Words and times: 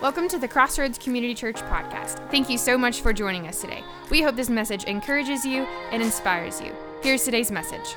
Welcome 0.00 0.28
to 0.28 0.38
the 0.38 0.46
Crossroads 0.46 0.96
Community 0.96 1.34
Church 1.34 1.56
podcast. 1.56 2.30
Thank 2.30 2.48
you 2.48 2.56
so 2.56 2.78
much 2.78 3.00
for 3.00 3.12
joining 3.12 3.48
us 3.48 3.60
today. 3.60 3.82
We 4.10 4.22
hope 4.22 4.36
this 4.36 4.48
message 4.48 4.84
encourages 4.84 5.44
you 5.44 5.64
and 5.90 6.00
inspires 6.00 6.60
you. 6.60 6.72
Here's 7.02 7.24
today's 7.24 7.50
message. 7.50 7.96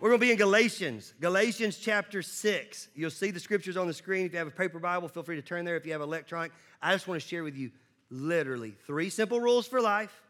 We're 0.00 0.08
going 0.08 0.18
to 0.18 0.26
be 0.26 0.32
in 0.32 0.38
Galatians, 0.38 1.12
Galatians 1.20 1.76
chapter 1.76 2.22
6. 2.22 2.88
You'll 2.94 3.10
see 3.10 3.30
the 3.30 3.38
scriptures 3.38 3.76
on 3.76 3.86
the 3.86 3.92
screen. 3.92 4.24
If 4.24 4.32
you 4.32 4.38
have 4.38 4.48
a 4.48 4.50
paper 4.50 4.78
Bible, 4.78 5.08
feel 5.08 5.22
free 5.22 5.36
to 5.36 5.42
turn 5.42 5.66
there. 5.66 5.76
If 5.76 5.84
you 5.84 5.92
have 5.92 6.00
electronic, 6.00 6.52
I 6.80 6.92
just 6.92 7.06
want 7.06 7.20
to 7.20 7.28
share 7.28 7.44
with 7.44 7.54
you 7.54 7.70
literally 8.08 8.74
three 8.86 9.10
simple 9.10 9.40
rules 9.40 9.66
for 9.66 9.82
life 9.82 10.22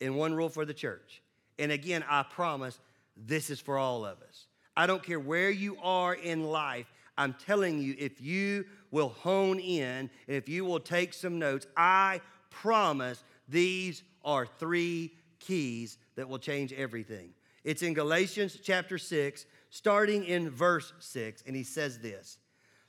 and 0.00 0.16
one 0.16 0.34
rule 0.34 0.48
for 0.48 0.64
the 0.64 0.74
church. 0.74 1.22
And 1.60 1.70
again, 1.70 2.04
I 2.10 2.24
promise 2.24 2.76
this 3.16 3.50
is 3.50 3.60
for 3.60 3.78
all 3.78 4.04
of 4.04 4.20
us. 4.22 4.46
I 4.76 4.88
don't 4.88 5.02
care 5.02 5.20
where 5.20 5.48
you 5.48 5.78
are 5.80 6.12
in 6.12 6.42
life, 6.42 6.86
I'm 7.18 7.34
telling 7.34 7.80
you, 7.80 7.94
if 7.98 8.20
you 8.20 8.64
will 8.90 9.08
hone 9.08 9.58
in 9.58 10.10
if 10.26 10.48
you 10.48 10.64
will 10.64 10.80
take 10.80 11.12
some 11.12 11.38
notes, 11.38 11.66
I 11.76 12.20
promise 12.50 13.22
these 13.48 14.02
are 14.24 14.46
three 14.46 15.12
keys 15.38 15.98
that 16.16 16.28
will 16.28 16.38
change 16.38 16.72
everything. 16.72 17.30
It's 17.64 17.82
in 17.82 17.94
Galatians 17.94 18.58
chapter 18.62 18.98
6, 18.98 19.44
starting 19.70 20.24
in 20.24 20.50
verse 20.50 20.92
6, 21.00 21.42
and 21.46 21.56
he 21.56 21.62
says 21.62 21.98
this 21.98 22.38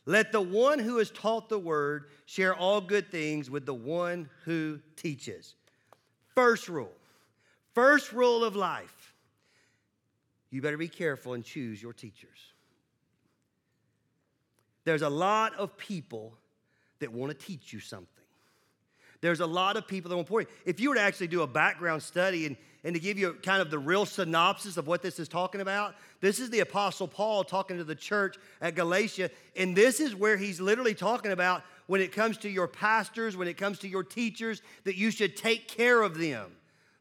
Let 0.06 0.32
the 0.32 0.42
one 0.42 0.80
who 0.80 0.98
has 0.98 1.12
taught 1.12 1.50
the 1.50 1.60
word 1.60 2.06
share 2.26 2.56
all 2.56 2.82
good 2.82 3.10
things 3.12 3.50
with 3.50 3.66
the 3.66 3.74
one 3.74 4.30
who 4.46 4.80
teaches. 4.96 5.56
First 6.36 6.70
rule, 6.70 6.94
first 7.74 8.14
rule 8.14 8.44
of 8.44 8.56
life 8.56 8.98
you 10.50 10.62
better 10.62 10.78
be 10.78 10.88
careful 10.88 11.34
and 11.34 11.44
choose 11.44 11.82
your 11.82 11.94
teachers. 11.94 12.54
There's 14.88 15.02
a 15.02 15.10
lot 15.10 15.54
of 15.56 15.76
people 15.76 16.34
that 17.00 17.12
want 17.12 17.38
to 17.38 17.46
teach 17.46 17.74
you 17.74 17.82
something. 17.82 18.08
There's 19.20 19.42
a 19.42 19.46
lot 19.46 19.76
of 19.76 19.86
people 19.86 20.08
that 20.08 20.16
want 20.16 20.28
to 20.28 20.32
pour. 20.32 20.46
If 20.66 20.80
you 20.80 20.88
were 20.88 20.96
to 20.96 21.02
actually 21.02 21.28
do 21.28 21.42
a 21.42 21.48
background 21.48 22.02
study 22.02 22.46
and, 22.46 22.56
and 22.86 22.96
to 22.96 23.02
give 23.02 23.20
you 23.20 23.34
kind 23.44 23.62
of 23.62 23.70
the 23.70 23.80
real 23.80 24.06
synopsis 24.06 24.78
of 24.78 24.88
what 24.88 25.02
this 25.02 25.20
is 25.20 25.28
talking 25.28 25.60
about, 25.60 25.96
this 26.22 26.40
is 26.40 26.50
the 26.52 26.62
Apostle 26.62 27.06
Paul 27.06 27.44
talking 27.44 27.76
to 27.76 27.84
the 27.84 27.96
church 27.96 28.38
at 28.62 28.76
Galatia. 28.76 29.30
And 29.58 29.76
this 29.76 30.00
is 30.00 30.16
where 30.16 30.38
he's 30.38 30.62
literally 30.62 30.96
talking 30.96 31.34
about 31.34 31.64
when 31.88 32.00
it 32.00 32.14
comes 32.14 32.38
to 32.38 32.50
your 32.50 32.70
pastors, 32.70 33.36
when 33.36 33.50
it 33.50 33.58
comes 33.58 33.80
to 33.80 33.90
your 33.90 34.04
teachers, 34.06 34.62
that 34.86 34.96
you 34.96 35.12
should 35.12 35.36
take 35.36 35.68
care 35.68 36.02
of 36.02 36.18
them. 36.18 36.50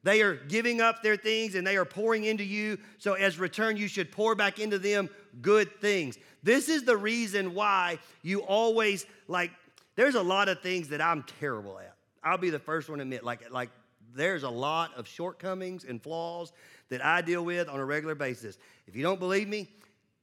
They 0.06 0.22
are 0.22 0.34
giving 0.34 0.80
up 0.80 1.02
their 1.02 1.16
things 1.16 1.56
and 1.56 1.66
they 1.66 1.76
are 1.76 1.84
pouring 1.84 2.24
into 2.24 2.44
you. 2.44 2.78
So, 2.98 3.14
as 3.14 3.40
return, 3.40 3.76
you 3.76 3.88
should 3.88 4.12
pour 4.12 4.36
back 4.36 4.60
into 4.60 4.78
them 4.78 5.10
good 5.40 5.80
things. 5.80 6.18
This 6.42 6.68
is 6.68 6.84
the 6.84 6.96
reason 6.96 7.54
why 7.54 7.98
you 8.22 8.40
always 8.40 9.06
like, 9.28 9.50
there's 9.94 10.14
a 10.14 10.22
lot 10.22 10.48
of 10.48 10.60
things 10.60 10.88
that 10.88 11.00
I'm 11.00 11.24
terrible 11.40 11.78
at. 11.78 11.94
I'll 12.22 12.38
be 12.38 12.50
the 12.50 12.58
first 12.58 12.88
one 12.88 12.98
to 12.98 13.02
admit, 13.02 13.24
like, 13.24 13.50
like 13.50 13.70
there's 14.14 14.42
a 14.42 14.50
lot 14.50 14.92
of 14.96 15.06
shortcomings 15.06 15.84
and 15.84 16.02
flaws 16.02 16.52
that 16.88 17.04
I 17.04 17.20
deal 17.20 17.44
with 17.44 17.68
on 17.68 17.78
a 17.78 17.84
regular 17.84 18.14
basis. 18.14 18.58
If 18.86 18.96
you 18.96 19.02
don't 19.02 19.18
believe 19.18 19.48
me, 19.48 19.68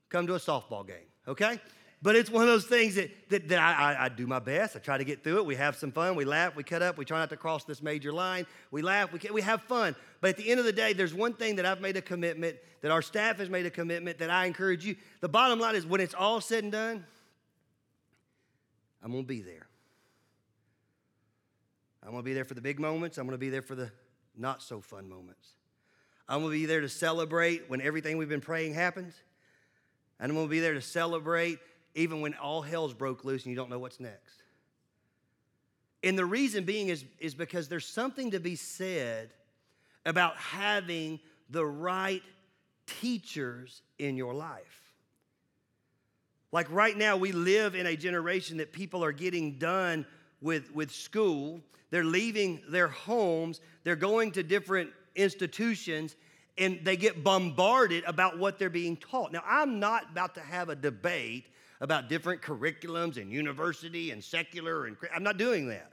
come 0.09 0.27
to 0.27 0.35
a 0.35 0.39
softball 0.39 0.85
game, 0.85 1.07
okay? 1.27 1.59
But 2.03 2.17
it's 2.17 2.29
one 2.29 2.43
of 2.43 2.49
those 2.49 2.65
things 2.65 2.95
that, 2.95 3.11
that, 3.29 3.47
that 3.47 3.59
I, 3.59 3.93
I, 3.93 4.05
I, 4.05 4.09
do 4.09 4.27
my 4.27 4.39
best. 4.39 4.75
I 4.75 4.79
try 4.79 4.97
to 4.97 5.05
get 5.05 5.23
through 5.23 5.37
it. 5.37 5.45
We 5.45 5.55
have 5.55 5.77
some 5.77 5.93
fun. 5.93 6.17
We 6.17 6.25
laugh. 6.25 6.53
We 6.53 6.61
cut 6.61 6.81
up. 6.81 6.97
We 6.97 7.05
try 7.05 7.17
not 7.17 7.29
to 7.29 7.37
cross 7.37 7.63
this 7.63 7.81
major 7.81 8.11
line. 8.11 8.45
We 8.71 8.81
laugh. 8.81 9.13
We, 9.13 9.21
we 9.31 9.41
have 9.41 9.61
fun. 9.61 9.95
But 10.19 10.31
at 10.31 10.37
the 10.37 10.51
end 10.51 10.59
of 10.59 10.65
the 10.65 10.73
day, 10.73 10.91
there's 10.91 11.13
one 11.13 11.31
thing 11.31 11.55
that 11.55 11.65
I've 11.65 11.79
made 11.79 11.95
a 11.95 12.01
commitment, 12.01 12.57
that 12.81 12.91
our 12.91 13.01
staff 13.01 13.37
has 13.37 13.49
made 13.49 13.65
a 13.65 13.69
commitment, 13.69 14.17
that 14.17 14.29
I 14.29 14.47
encourage 14.47 14.85
you. 14.85 14.97
The 15.21 15.29
bottom 15.29 15.61
line 15.61 15.75
is 15.75 15.85
when 15.85 16.01
it's 16.01 16.13
all 16.13 16.41
said 16.41 16.63
and 16.63 16.73
done, 16.73 17.05
I'm 19.01 19.11
going 19.11 19.23
to 19.23 19.27
be 19.27 19.41
there. 19.41 19.67
I'm 22.03 22.09
going 22.09 22.21
to 22.21 22.25
be 22.25 22.33
there 22.33 22.43
for 22.43 22.53
the 22.53 22.61
big 22.61 22.81
moments. 22.81 23.17
I'm 23.17 23.25
going 23.27 23.35
to 23.35 23.37
be 23.37 23.49
there 23.49 23.61
for 23.61 23.75
the 23.75 23.89
not 24.35 24.61
so 24.61 24.81
fun 24.81 25.07
moments. 25.07 25.47
I'm 26.27 26.41
going 26.41 26.51
to 26.51 26.59
be 26.59 26.65
there 26.65 26.81
to 26.81 26.89
celebrate 26.89 27.69
when 27.69 27.79
everything 27.79 28.17
we've 28.17 28.27
been 28.27 28.41
praying 28.41 28.73
happens. 28.73 29.13
And 30.19 30.29
I'm 30.29 30.35
going 30.35 30.47
to 30.47 30.51
be 30.51 30.59
there 30.59 30.73
to 30.73 30.81
celebrate 30.81 31.59
even 31.95 32.21
when 32.21 32.33
all 32.35 32.61
hell's 32.61 32.93
broke 32.93 33.23
loose 33.23 33.43
and 33.43 33.51
you 33.51 33.55
don't 33.55 33.69
know 33.69 33.79
what's 33.79 33.99
next. 33.99 34.43
And 36.03 36.17
the 36.17 36.25
reason 36.25 36.65
being 36.65 36.89
is, 36.89 37.05
is 37.19 37.33
because 37.33 37.69
there's 37.69 37.87
something 37.87 38.31
to 38.31 38.39
be 38.39 38.55
said 38.55 39.31
about 40.05 40.35
having 40.37 41.19
the 41.49 41.65
right 41.65 42.23
teachers 42.85 43.81
in 43.99 44.17
your 44.17 44.33
life. 44.33 44.81
Like 46.51 46.69
right 46.71 46.95
now, 46.97 47.17
we 47.17 47.31
live 47.31 47.73
in 47.73 47.87
a 47.87 47.95
generation 47.95 48.57
that 48.57 48.73
people 48.73 49.03
are 49.03 49.11
getting 49.11 49.57
done 49.57 50.05
with, 50.41 50.73
with 50.75 50.91
school. 50.91 51.61
They're 51.89 52.03
leaving 52.03 52.61
their 52.69 52.89
homes, 52.89 53.61
they're 53.83 53.95
going 53.95 54.31
to 54.33 54.43
different 54.43 54.91
institutions, 55.15 56.15
and 56.57 56.79
they 56.83 56.97
get 56.97 57.23
bombarded 57.23 58.03
about 58.05 58.37
what 58.37 58.59
they're 58.59 58.69
being 58.69 58.97
taught. 58.97 59.31
Now, 59.31 59.43
I'm 59.47 59.79
not 59.79 60.11
about 60.11 60.35
to 60.35 60.41
have 60.41 60.69
a 60.69 60.75
debate 60.75 61.45
about 61.83 62.07
different 62.07 62.41
curriculums 62.41 63.17
and 63.17 63.29
university 63.29 64.11
and 64.11 64.23
secular 64.23 64.85
and 64.85 64.95
I'm 65.13 65.21
not 65.21 65.37
doing 65.37 65.67
that. 65.67 65.91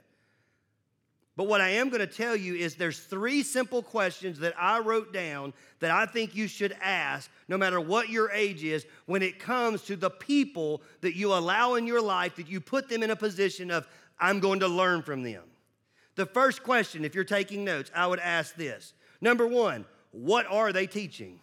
But 1.35 1.47
what 1.47 1.59
I 1.59 1.67
am 1.69 1.89
going 1.89 1.99
to 1.99 2.07
tell 2.07 2.35
you 2.35 2.55
is 2.55 2.75
there's 2.75 2.99
three 2.99 3.43
simple 3.43 3.83
questions 3.83 4.39
that 4.39 4.53
I 4.57 4.79
wrote 4.79 5.11
down 5.11 5.53
that 5.81 5.91
I 5.91 6.05
think 6.05 6.33
you 6.33 6.47
should 6.47 6.73
ask 6.81 7.29
no 7.49 7.57
matter 7.57 7.81
what 7.81 8.07
your 8.07 8.31
age 8.31 8.63
is 8.63 8.85
when 9.05 9.21
it 9.21 9.37
comes 9.37 9.81
to 9.83 9.97
the 9.97 10.09
people 10.09 10.81
that 11.01 11.17
you 11.17 11.33
allow 11.33 11.75
in 11.75 11.85
your 11.85 12.01
life 12.01 12.37
that 12.37 12.47
you 12.47 12.61
put 12.61 12.87
them 12.87 13.03
in 13.03 13.11
a 13.11 13.15
position 13.15 13.69
of 13.69 13.85
I'm 14.17 14.39
going 14.39 14.61
to 14.61 14.69
learn 14.69 15.01
from 15.01 15.23
them. 15.23 15.43
The 16.15 16.25
first 16.25 16.63
question 16.63 17.03
if 17.03 17.15
you're 17.15 17.25
taking 17.25 17.65
notes, 17.65 17.91
I 17.93 18.07
would 18.07 18.19
ask 18.19 18.55
this. 18.55 18.93
Number 19.19 19.45
1, 19.45 19.83
what 20.11 20.45
are 20.47 20.71
they 20.71 20.87
teaching? 20.87 21.41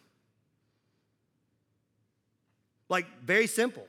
Like 2.88 3.06
very 3.22 3.46
simple. 3.46 3.86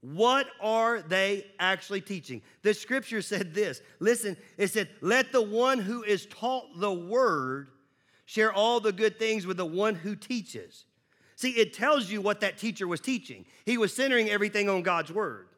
What 0.00 0.46
are 0.60 1.02
they 1.02 1.46
actually 1.58 2.00
teaching? 2.00 2.40
The 2.62 2.72
scripture 2.72 3.20
said 3.20 3.52
this. 3.52 3.82
Listen, 3.98 4.36
it 4.56 4.68
said, 4.68 4.88
Let 5.00 5.30
the 5.30 5.42
one 5.42 5.78
who 5.78 6.02
is 6.02 6.26
taught 6.26 6.78
the 6.78 6.92
word 6.92 7.68
share 8.24 8.52
all 8.52 8.80
the 8.80 8.92
good 8.92 9.18
things 9.18 9.46
with 9.46 9.58
the 9.58 9.66
one 9.66 9.94
who 9.94 10.16
teaches. 10.16 10.84
See, 11.36 11.50
it 11.50 11.74
tells 11.74 12.10
you 12.10 12.20
what 12.20 12.40
that 12.40 12.58
teacher 12.58 12.86
was 12.86 13.00
teaching. 13.00 13.44
He 13.66 13.76
was 13.76 13.94
centering 13.94 14.30
everything 14.30 14.68
on 14.68 14.82
God's 14.82 15.12
word. 15.12 15.48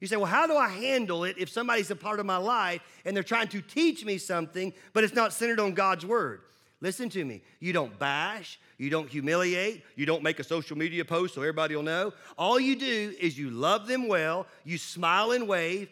You 0.00 0.08
say, 0.08 0.16
well, 0.16 0.26
how 0.26 0.46
do 0.46 0.56
I 0.56 0.68
handle 0.68 1.24
it 1.24 1.38
if 1.38 1.48
somebody's 1.48 1.90
a 1.90 1.96
part 1.96 2.20
of 2.20 2.26
my 2.26 2.36
life 2.36 2.82
and 3.04 3.16
they're 3.16 3.22
trying 3.22 3.48
to 3.48 3.60
teach 3.62 4.04
me 4.04 4.18
something, 4.18 4.72
but 4.92 5.04
it's 5.04 5.14
not 5.14 5.32
centered 5.32 5.60
on 5.60 5.72
God's 5.72 6.04
word? 6.04 6.42
Listen 6.84 7.08
to 7.08 7.24
me. 7.24 7.40
You 7.60 7.72
don't 7.72 7.98
bash, 7.98 8.60
you 8.76 8.90
don't 8.90 9.08
humiliate, 9.08 9.82
you 9.96 10.04
don't 10.04 10.22
make 10.22 10.38
a 10.38 10.44
social 10.44 10.76
media 10.76 11.02
post 11.02 11.32
so 11.34 11.40
everybody 11.40 11.74
will 11.74 11.82
know. 11.82 12.12
All 12.36 12.60
you 12.60 12.76
do 12.76 13.14
is 13.18 13.38
you 13.38 13.48
love 13.48 13.86
them 13.86 14.06
well, 14.06 14.46
you 14.64 14.76
smile 14.76 15.30
and 15.30 15.48
wave, 15.48 15.88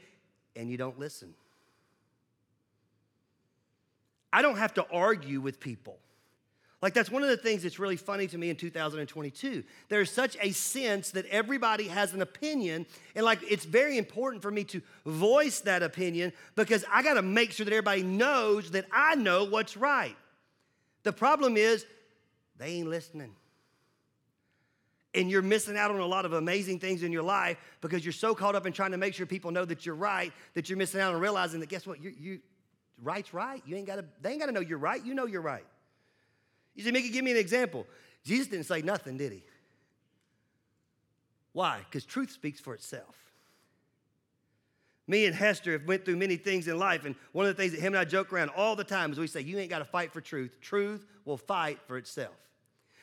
and 0.55 0.71
you 0.71 0.77
don't 0.77 0.99
listen. 0.99 1.33
I 4.35 4.43
don't 4.43 4.59
have 4.59 4.75
to 4.75 4.87
argue 4.93 5.41
with 5.41 5.61
people. 5.61 5.99
Like, 6.83 6.93
that's 6.93 7.11
one 7.11 7.23
of 7.23 7.31
the 7.31 7.39
things 7.39 7.63
that's 7.63 7.79
really 7.79 7.97
funny 7.97 8.27
to 8.27 8.37
me 8.37 8.51
in 8.51 8.57
2022. 8.57 9.65
There's 9.89 10.11
such 10.11 10.37
a 10.43 10.51
sense 10.51 11.13
that 11.13 11.25
everybody 11.27 11.89
has 11.89 12.13
an 12.13 12.21
opinion, 12.21 12.85
and 13.15 13.25
like, 13.25 13.39
it's 13.51 13.65
very 13.65 13.97
important 13.97 14.43
for 14.43 14.51
me 14.51 14.65
to 14.65 14.83
voice 15.07 15.61
that 15.61 15.83
opinion 15.83 16.35
because 16.55 16.85
I 16.93 17.03
gotta 17.03 17.23
make 17.23 17.53
sure 17.53 17.65
that 17.65 17.73
everybody 17.73 18.03
knows 18.03 18.73
that 18.73 18.85
I 18.93 19.15
know 19.15 19.45
what's 19.45 19.75
right. 19.75 20.17
The 21.03 21.13
problem 21.13 21.57
is, 21.57 21.85
they 22.59 22.67
ain't 22.67 22.89
listening. 22.89 23.35
And 25.15 25.31
you're 25.31 25.43
missing 25.43 25.77
out 25.77 25.91
on 25.91 26.01
a 26.01 26.07
lot 26.07 26.25
of 26.25 26.33
amazing 26.33 26.79
things 26.79 27.03
in 27.03 27.13
your 27.13 27.23
life 27.23 27.59
because 27.81 28.05
you're 28.05 28.13
so 28.13 28.35
caught 28.35 28.55
up 28.55 28.67
in 28.67 28.73
trying 28.73 28.93
to 28.93 28.97
make 28.97 29.15
sure 29.15 29.27
people 29.27 29.51
know 29.51 29.65
that 29.65 29.85
you're 29.85 29.95
right 29.95 30.33
that 30.55 30.71
you're 30.71 30.79
missing 30.79 31.01
out 31.01 31.15
on 31.15 31.21
realizing 31.21 31.61
that 31.61 31.69
guess 31.69 31.87
what? 31.87 32.03
You, 32.03 32.15
you 32.19 32.41
right's 33.03 33.35
right. 33.35 33.63
You 33.67 33.77
ain't 33.77 33.87
gotta, 33.87 34.05
they 34.23 34.31
ain't 34.31 34.41
gotta 34.41 34.53
know 34.53 34.61
you're 34.61 34.79
right. 34.79 35.05
You 35.05 35.13
know 35.13 35.27
you're 35.27 35.43
right. 35.43 35.67
You 36.75 36.85
say, 36.85 36.91
Mickey, 36.91 37.11
give 37.11 37.25
me 37.25 37.33
an 37.33 37.37
example. 37.37 37.87
Jesus 38.25 38.47
didn't 38.47 38.67
say 38.67 38.81
nothing, 38.81 39.19
did 39.19 39.33
he? 39.33 39.43
Why? 41.53 41.81
Because 41.85 42.05
truth 42.05 42.31
speaks 42.31 42.61
for 42.61 42.75
itself. 42.75 43.17
Me 45.09 45.27
and 45.27 45.35
Hester 45.35 45.73
have 45.73 45.87
went 45.87 46.05
through 46.05 46.17
many 46.17 46.37
things 46.37 46.69
in 46.69 46.79
life, 46.79 47.05
and 47.05 47.15
one 47.33 47.47
of 47.47 47.57
the 47.57 47.61
things 47.61 47.73
that 47.73 47.81
him 47.81 47.93
and 47.93 47.99
I 47.99 48.05
joke 48.05 48.33
around 48.33 48.51
all 48.51 48.77
the 48.77 48.85
time 48.85 49.13
is 49.13 49.19
we 49.19 49.27
say, 49.27 49.41
you 49.41 49.59
ain't 49.59 49.71
got 49.71 49.81
to 49.81 49.85
fight 49.85 50.13
for 50.13 50.21
truth. 50.21 50.59
Truth 50.61 51.05
will 51.25 51.37
fight 51.37 51.81
for 51.87 51.99
itself. 51.99 52.35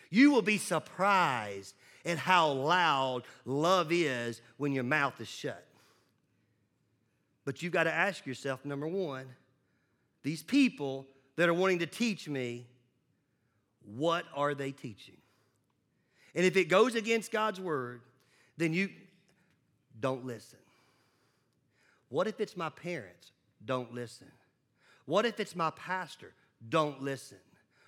You 0.09 0.31
will 0.31 0.41
be 0.41 0.57
surprised 0.57 1.75
at 2.05 2.17
how 2.17 2.51
loud 2.51 3.23
love 3.45 3.91
is 3.91 4.41
when 4.57 4.71
your 4.71 4.85
mouth 4.85 5.19
is 5.19 5.27
shut. 5.27 5.65
But 7.45 7.61
you've 7.61 7.73
got 7.73 7.83
to 7.83 7.93
ask 7.93 8.25
yourself, 8.25 8.63
number 8.63 8.87
one, 8.87 9.25
these 10.23 10.41
people 10.41 11.05
that 11.35 11.49
are 11.49 11.53
wanting 11.53 11.79
to 11.79 11.85
teach 11.85 12.27
me, 12.27 12.65
what 13.83 14.25
are 14.35 14.53
they 14.53 14.71
teaching? 14.71 15.17
And 16.35 16.45
if 16.45 16.55
it 16.55 16.65
goes 16.65 16.95
against 16.95 17.31
God's 17.31 17.59
word, 17.59 18.01
then 18.57 18.73
you 18.73 18.89
don't 19.99 20.25
listen. 20.25 20.59
What 22.09 22.27
if 22.27 22.39
it's 22.39 22.57
my 22.57 22.69
parents? 22.69 23.31
Don't 23.63 23.93
listen. 23.93 24.27
What 25.05 25.25
if 25.25 25.39
it's 25.39 25.55
my 25.55 25.71
pastor? 25.71 26.33
Don't 26.67 27.01
listen. 27.01 27.37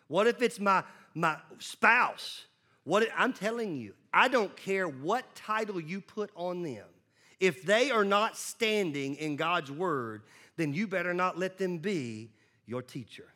What 0.08 0.28
if 0.28 0.42
it's 0.42 0.60
my, 0.60 0.84
my 1.14 1.38
spouse? 1.60 2.46
What 2.84 3.04
if, 3.04 3.10
I'm 3.16 3.34
telling 3.34 3.78
you, 3.78 3.94
I 4.14 4.28
don't 4.28 4.56
care 4.56 4.88
what 4.88 5.36
title 5.36 5.80
you 5.80 6.02
put 6.02 6.32
on 6.36 6.64
them. 6.64 6.86
If 7.40 7.64
they 7.64 7.92
are 7.92 8.06
not 8.06 8.38
standing 8.38 9.16
in 9.16 9.36
God's 9.36 9.72
word, 9.72 10.24
then 10.58 10.74
you 10.74 10.88
better 10.88 11.14
not 11.14 11.38
let 11.40 11.58
them 11.58 11.80
be 11.80 12.32
your 12.66 12.82
teacher. 12.82 13.28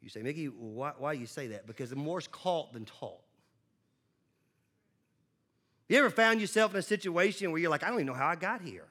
You 0.00 0.08
say, 0.08 0.22
Mickey, 0.22 0.46
why, 0.46 0.92
why 0.98 1.14
you 1.14 1.26
say 1.26 1.48
that? 1.48 1.66
Because 1.66 1.90
the 1.90 1.96
more's 1.96 2.28
caught 2.28 2.72
than 2.72 2.84
taught. 2.84 3.25
You 5.88 5.98
ever 5.98 6.10
found 6.10 6.40
yourself 6.40 6.72
in 6.72 6.78
a 6.78 6.82
situation 6.82 7.52
where 7.52 7.60
you're 7.60 7.70
like, 7.70 7.84
I 7.84 7.88
don't 7.88 7.96
even 7.96 8.06
know 8.06 8.14
how 8.14 8.26
I 8.26 8.36
got 8.36 8.60
here? 8.60 8.86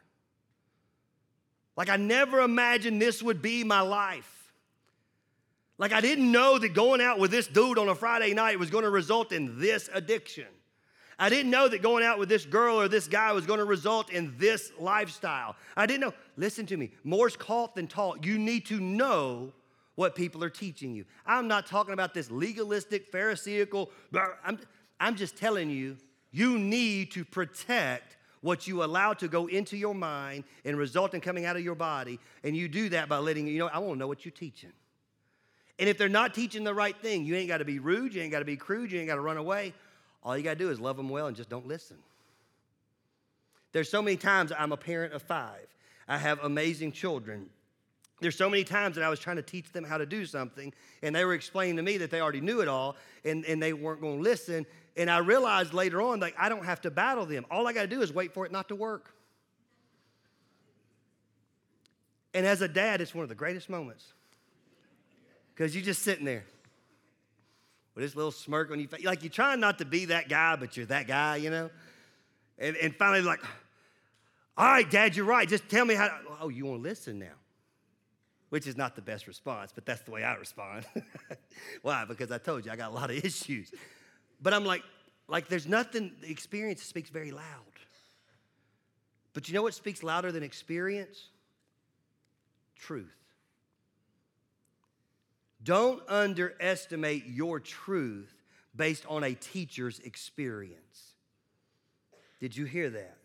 Like, 1.76 1.90
I 1.90 1.98
never 1.98 2.40
imagined 2.40 3.02
this 3.02 3.22
would 3.22 3.42
be 3.42 3.64
my 3.64 3.82
life. 3.82 4.32
Like, 5.78 5.92
I 5.92 6.00
didn't 6.00 6.32
know 6.32 6.58
that 6.58 6.74
going 6.74 7.02
out 7.02 7.20
with 7.20 7.32
this 7.32 7.48
dude 7.48 7.78
on 7.78 7.90
a 7.90 7.96
Friday 7.96 8.34
night 8.34 8.58
was 8.58 8.70
going 8.70 8.86
to 8.86 8.90
result 8.90 9.34
in 9.34 9.60
this 9.60 9.90
addiction. 9.94 10.48
I 11.20 11.30
didn't 11.30 11.52
know 11.52 11.68
that 11.68 11.82
going 11.82 12.04
out 12.04 12.18
with 12.18 12.30
this 12.30 12.46
girl 12.46 12.80
or 12.80 12.88
this 12.88 13.08
guy 13.08 13.32
was 13.34 13.46
going 13.46 13.60
to 13.60 13.66
result 13.66 14.10
in 14.10 14.36
this 14.38 14.72
lifestyle. 14.80 15.56
I 15.76 15.86
didn't 15.86 16.02
know. 16.02 16.14
Listen 16.38 16.66
to 16.68 16.78
me. 16.78 16.92
More's 17.04 17.36
caught 17.36 17.76
than 17.76 17.88
taught. 17.88 18.26
You 18.26 18.38
need 18.38 18.66
to 18.68 18.80
know 18.80 19.52
what 19.96 20.16
people 20.16 20.44
are 20.44 20.50
teaching 20.50 20.94
you. 20.94 21.06
I'm 21.26 21.48
not 21.48 21.66
talking 21.66 21.94
about 21.94 22.14
this 22.14 22.30
legalistic, 22.32 23.12
pharisaical. 23.12 23.90
I'm, 24.44 24.60
I'm 25.00 25.16
just 25.16 25.38
telling 25.38 25.70
you, 25.70 25.98
you 26.36 26.60
need 26.60 27.12
to 27.12 27.24
protect 27.24 28.18
what 28.42 28.68
you 28.68 28.84
allow 28.84 29.14
to 29.14 29.30
go 29.30 29.48
into 29.48 29.78
your 29.78 29.96
mind 29.96 30.44
and 30.66 30.78
result 30.78 31.14
in 31.14 31.22
coming 31.22 31.46
out 31.46 31.56
of 31.56 31.64
your 31.64 31.76
body. 31.76 32.20
And 32.44 32.58
you 32.58 32.68
do 32.68 32.90
that 32.90 33.08
by 33.08 33.20
letting, 33.20 33.48
you 33.48 33.58
know, 33.58 33.68
I 33.68 33.80
want 33.80 33.94
to 33.94 34.00
know 34.00 34.08
what 34.08 34.26
you're 34.26 34.34
teaching. 34.34 34.74
And 35.80 35.88
if 35.88 35.98
they're 35.98 36.10
not 36.10 36.34
teaching 36.34 36.66
the 36.66 36.74
right 36.74 36.96
thing, 36.98 37.26
you 37.26 37.38
ain't 37.38 37.48
got 37.48 37.60
to 37.60 37.66
be 37.66 37.80
rude, 37.80 38.14
you 38.14 38.22
ain't 38.22 38.34
got 38.34 38.40
to 38.40 38.46
be 38.46 38.58
crude, 38.58 38.92
you 38.92 39.00
ain't 39.00 39.08
got 39.08 39.16
to 39.16 39.22
run 39.22 39.38
away. 39.38 39.74
All 40.24 40.38
you 40.38 40.44
got 40.44 40.52
to 40.52 40.56
do 40.60 40.72
is 40.72 40.80
love 40.80 40.98
them 40.98 41.08
well 41.08 41.28
and 41.28 41.38
just 41.38 41.50
don't 41.50 41.68
listen. 41.68 41.98
There's 43.72 43.90
so 43.90 44.02
many 44.02 44.18
times 44.18 44.52
I'm 44.58 44.74
a 44.74 44.78
parent 44.78 45.14
of 45.14 45.22
five. 45.22 45.68
I 46.06 46.18
have 46.18 46.44
amazing 46.44 46.92
children. 46.92 47.50
There's 48.22 48.38
so 48.38 48.50
many 48.50 48.64
times 48.64 48.96
that 48.96 49.04
I 49.04 49.10
was 49.10 49.20
trying 49.20 49.36
to 49.36 49.42
teach 49.42 49.72
them 49.72 49.84
how 49.84 49.98
to 49.98 50.06
do 50.06 50.26
something, 50.26 50.74
and 51.02 51.16
they 51.16 51.26
were 51.26 51.34
explaining 51.34 51.76
to 51.78 51.84
me 51.84 51.98
that 51.98 52.12
they 52.12 52.22
already 52.22 52.42
knew 52.42 52.62
it 52.62 52.68
all, 52.68 52.96
and, 53.26 53.46
and 53.46 53.62
they 53.62 53.74
weren't 53.74 54.02
going 54.02 54.18
to 54.18 54.24
listen. 54.24 54.66
And 54.96 55.12
I 55.12 55.18
realized 55.18 55.74
later 55.74 56.02
on, 56.02 56.22
like, 56.22 56.36
I 56.38 56.48
don't 56.48 56.64
have 56.64 56.82
to 56.82 56.92
battle 56.92 57.26
them. 57.26 57.46
All 57.52 57.68
I 57.68 57.74
got 57.74 57.82
to 57.82 57.88
do 57.88 58.02
is 58.02 58.14
wait 58.14 58.34
for 58.34 58.46
it 58.46 58.52
not 58.52 58.70
to 58.70 58.76
work. 58.76 59.14
And 62.34 62.46
as 62.46 62.62
a 62.62 62.68
dad, 62.68 63.02
it's 63.02 63.14
one 63.14 63.24
of 63.24 63.30
the 63.30 63.36
greatest 63.36 63.70
moments 63.70 64.14
because 65.54 65.74
you're 65.74 65.86
just 65.86 66.02
sitting 66.02 66.26
there 66.26 66.44
with 67.96 68.04
this 68.04 68.16
little 68.16 68.32
smirk 68.32 68.72
on 68.72 68.80
your 68.80 68.90
face. 68.90 69.06
Like 69.06 69.24
you're 69.24 69.30
trying 69.30 69.62
not 69.62 69.78
to 69.78 69.86
be 69.86 70.06
that 70.06 70.28
guy, 70.28 70.58
but 70.58 70.76
you're 70.76 70.86
that 70.88 71.08
guy, 71.08 71.38
you 71.38 71.50
know? 71.50 71.70
And, 72.58 72.76
and 72.76 72.94
finally, 72.96 73.22
like, 73.22 73.42
all 74.58 74.66
right, 74.66 74.90
Dad, 74.90 75.16
you're 75.16 75.26
right. 75.26 75.48
Just 75.48 75.68
tell 75.70 75.86
me 75.86 75.96
how. 75.96 76.08
To, 76.08 76.14
oh, 76.42 76.50
you 76.50 76.66
want 76.66 76.84
to 76.84 76.90
listen 76.90 77.20
now? 77.20 77.34
Which 78.56 78.68
is 78.68 78.78
not 78.78 78.96
the 78.96 79.02
best 79.02 79.28
response, 79.28 79.74
but 79.76 79.86
that's 79.86 80.00
the 80.04 80.12
way 80.12 80.24
I 80.24 80.36
respond. 80.36 80.86
Why? 81.82 82.06
Because 82.06 82.32
I 82.32 82.38
told 82.38 82.66
you 82.66 82.72
I 82.72 82.78
got 82.78 82.90
a 82.90 82.94
lot 82.94 83.12
of 83.12 83.18
issues. 83.26 83.70
But 84.42 84.54
I'm 84.54 84.64
like, 84.64 84.82
like 85.28 85.50
there's 85.50 85.68
nothing, 85.68 86.14
the 86.22 86.32
experience 86.32 86.82
speaks 86.82 87.10
very 87.10 87.32
loud. 87.32 87.44
But 89.34 89.50
you 89.50 89.56
know 89.56 89.62
what 89.62 89.74
speaks 89.74 90.04
louder 90.04 90.32
than 90.32 90.42
experience? 90.42 91.20
Truth. 92.80 93.12
Don't 95.62 96.02
underestimate 96.08 97.26
your 97.26 97.60
truth 97.60 98.34
based 98.74 99.06
on 99.10 99.26
a 99.26 99.34
teacher's 99.34 100.00
experience. 100.00 101.14
Did 102.40 102.56
you 102.56 102.64
hear 102.64 102.90
that? 102.90 103.18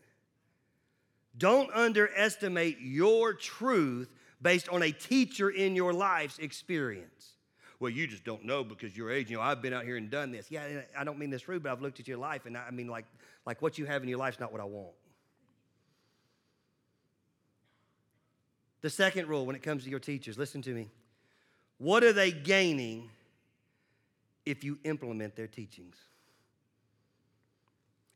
Don't 1.38 1.72
underestimate 1.72 2.80
your 2.80 3.32
truth 3.32 4.08
based 4.42 4.68
on 4.68 4.82
a 4.82 4.90
teacher 4.90 5.50
in 5.50 5.76
your 5.76 5.92
life's 5.92 6.38
experience. 6.38 7.34
Well, 7.78 7.90
you 7.90 8.06
just 8.06 8.24
don't 8.24 8.44
know 8.44 8.62
because 8.62 8.96
your 8.96 9.10
age. 9.10 9.30
You 9.30 9.38
know, 9.38 9.42
I've 9.42 9.62
been 9.62 9.72
out 9.72 9.84
here 9.84 9.96
and 9.96 10.10
done 10.10 10.30
this. 10.30 10.50
Yeah, 10.50 10.82
I 10.96 11.04
don't 11.04 11.18
mean 11.18 11.30
this 11.30 11.48
rude, 11.48 11.62
but 11.62 11.72
I've 11.72 11.80
looked 11.80 11.98
at 11.98 12.06
your 12.06 12.18
life, 12.18 12.44
and 12.46 12.56
I 12.56 12.70
mean, 12.70 12.88
like, 12.88 13.06
like 13.46 13.62
what 13.62 13.78
you 13.78 13.86
have 13.86 14.02
in 14.02 14.08
your 14.08 14.18
life 14.18 14.34
is 14.34 14.40
not 14.40 14.52
what 14.52 14.60
I 14.60 14.64
want. 14.64 14.92
The 18.82 18.90
second 18.90 19.28
rule 19.28 19.46
when 19.46 19.56
it 19.56 19.62
comes 19.62 19.84
to 19.84 19.90
your 19.90 19.98
teachers, 19.98 20.38
listen 20.38 20.62
to 20.62 20.74
me. 20.74 20.88
What 21.78 22.04
are 22.04 22.12
they 22.12 22.30
gaining 22.30 23.10
if 24.44 24.64
you 24.64 24.78
implement 24.84 25.36
their 25.36 25.46
teachings? 25.46 25.96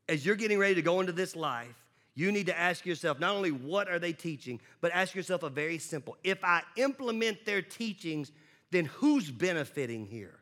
As 0.07 0.25
you're 0.25 0.35
getting 0.35 0.59
ready 0.59 0.75
to 0.75 0.81
go 0.83 0.99
into 0.99 1.11
this 1.11 1.35
life, 1.35 1.84
you 2.15 2.31
need 2.31 2.45
to 2.47 2.57
ask 2.57 2.85
yourself 2.85 3.19
not 3.19 3.35
only 3.35 3.51
what 3.51 3.89
are 3.89 3.99
they 3.99 4.13
teaching, 4.13 4.61
but 4.79 4.91
ask 4.93 5.13
yourself 5.13 5.43
a 5.43 5.49
very 5.49 5.77
simple 5.77 6.17
if 6.23 6.43
I 6.43 6.63
implement 6.77 7.45
their 7.45 7.61
teachings, 7.61 8.31
then 8.71 8.85
who's 8.85 9.29
benefiting 9.29 10.05
here? 10.05 10.39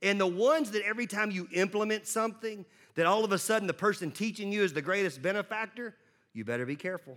And 0.00 0.20
the 0.20 0.26
ones 0.26 0.70
that 0.70 0.82
every 0.84 1.06
time 1.06 1.32
you 1.32 1.48
implement 1.52 2.06
something, 2.06 2.64
that 2.94 3.06
all 3.06 3.24
of 3.24 3.32
a 3.32 3.38
sudden 3.38 3.66
the 3.66 3.74
person 3.74 4.12
teaching 4.12 4.52
you 4.52 4.62
is 4.62 4.72
the 4.72 4.82
greatest 4.82 5.20
benefactor, 5.20 5.94
you 6.32 6.44
better 6.44 6.64
be 6.64 6.76
careful 6.76 7.16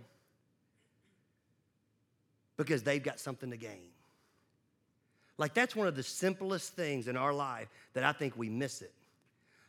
because 2.56 2.82
they've 2.82 3.02
got 3.02 3.20
something 3.20 3.50
to 3.50 3.56
gain. 3.56 3.90
Like, 5.38 5.54
that's 5.54 5.74
one 5.74 5.86
of 5.86 5.96
the 5.96 6.02
simplest 6.02 6.74
things 6.74 7.08
in 7.08 7.16
our 7.16 7.32
life 7.32 7.68
that 7.94 8.04
I 8.04 8.12
think 8.12 8.36
we 8.36 8.48
miss 8.48 8.82
it. 8.82 8.92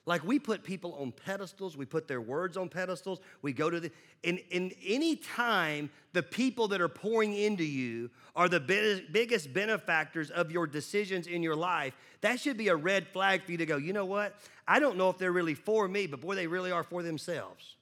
Like, 0.05 0.23
we 0.25 0.37
put 0.37 0.63
people 0.63 0.95
on 0.99 1.13
pedestals, 1.13 1.77
we 1.77 1.85
put 1.85 2.09
their 2.09 2.19
words 2.19 2.57
on 2.57 2.67
pedestals, 2.67 3.21
we 3.41 3.53
go 3.53 3.69
to 3.69 3.79
the, 3.79 3.91
in, 4.23 4.39
and 4.51 4.73
any 4.85 5.15
time 5.15 5.89
the 6.11 6.21
people 6.21 6.67
that 6.69 6.81
are 6.81 6.89
pouring 6.89 7.33
into 7.33 7.63
you 7.63 8.09
are 8.35 8.49
the 8.49 8.59
biggest 8.59 9.53
benefactors 9.53 10.29
of 10.29 10.51
your 10.51 10.67
decisions 10.67 11.25
in 11.27 11.41
your 11.41 11.55
life, 11.55 11.93
that 12.19 12.39
should 12.39 12.57
be 12.57 12.67
a 12.67 12.75
red 12.75 13.07
flag 13.07 13.43
for 13.43 13.51
you 13.53 13.57
to 13.57 13.65
go, 13.65 13.77
you 13.77 13.93
know 13.93 14.05
what? 14.05 14.35
I 14.67 14.79
don't 14.79 14.97
know 14.97 15.09
if 15.09 15.17
they're 15.17 15.31
really 15.31 15.55
for 15.55 15.87
me, 15.87 16.07
but 16.07 16.19
boy, 16.19 16.35
they 16.35 16.47
really 16.47 16.71
are 16.71 16.83
for 16.83 17.01
themselves. 17.01 17.75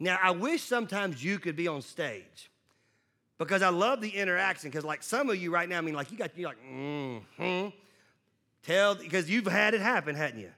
Now, 0.00 0.18
I 0.20 0.32
wish 0.32 0.62
sometimes 0.62 1.22
you 1.22 1.38
could 1.38 1.54
be 1.54 1.68
on 1.68 1.80
stage 1.80 2.50
because 3.38 3.62
I 3.62 3.68
love 3.68 4.00
the 4.00 4.10
interaction. 4.10 4.68
Because 4.68 4.84
like 4.84 5.02
some 5.04 5.30
of 5.30 5.36
you 5.36 5.52
right 5.52 5.68
now, 5.68 5.78
I 5.78 5.80
mean, 5.80 5.94
like 5.94 6.10
you 6.10 6.18
got 6.18 6.36
you're 6.36 6.48
like, 6.48 6.58
mm-hmm. 6.64 7.68
Tell 8.64 8.94
because 8.94 9.30
you've 9.30 9.46
had 9.46 9.74
it 9.74 9.80
happen, 9.80 10.14
hadn't 10.14 10.40
you? 10.40 10.50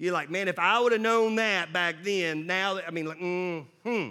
You're 0.00 0.14
like, 0.14 0.30
man, 0.30 0.48
if 0.48 0.58
I 0.58 0.80
would 0.80 0.92
have 0.92 1.00
known 1.02 1.36
that 1.36 1.74
back 1.74 1.96
then, 2.02 2.46
now 2.46 2.78
I 2.78 2.90
mean, 2.90 3.04
like, 3.04 3.18
hmm. 3.18 4.08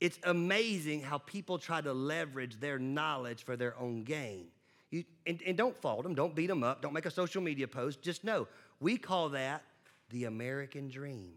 It's 0.00 0.18
amazing 0.22 1.02
how 1.02 1.18
people 1.18 1.58
try 1.58 1.82
to 1.82 1.92
leverage 1.92 2.58
their 2.58 2.78
knowledge 2.78 3.44
for 3.44 3.56
their 3.56 3.78
own 3.78 4.04
gain. 4.04 4.46
You, 4.90 5.04
and, 5.26 5.42
and 5.46 5.56
don't 5.56 5.76
fault 5.76 6.02
them, 6.02 6.14
don't 6.14 6.34
beat 6.34 6.46
them 6.46 6.62
up, 6.62 6.80
don't 6.80 6.94
make 6.94 7.04
a 7.04 7.10
social 7.10 7.42
media 7.42 7.68
post. 7.68 8.00
Just 8.00 8.24
know 8.24 8.48
we 8.80 8.96
call 8.96 9.28
that 9.30 9.62
the 10.08 10.24
American 10.24 10.88
dream. 10.88 11.34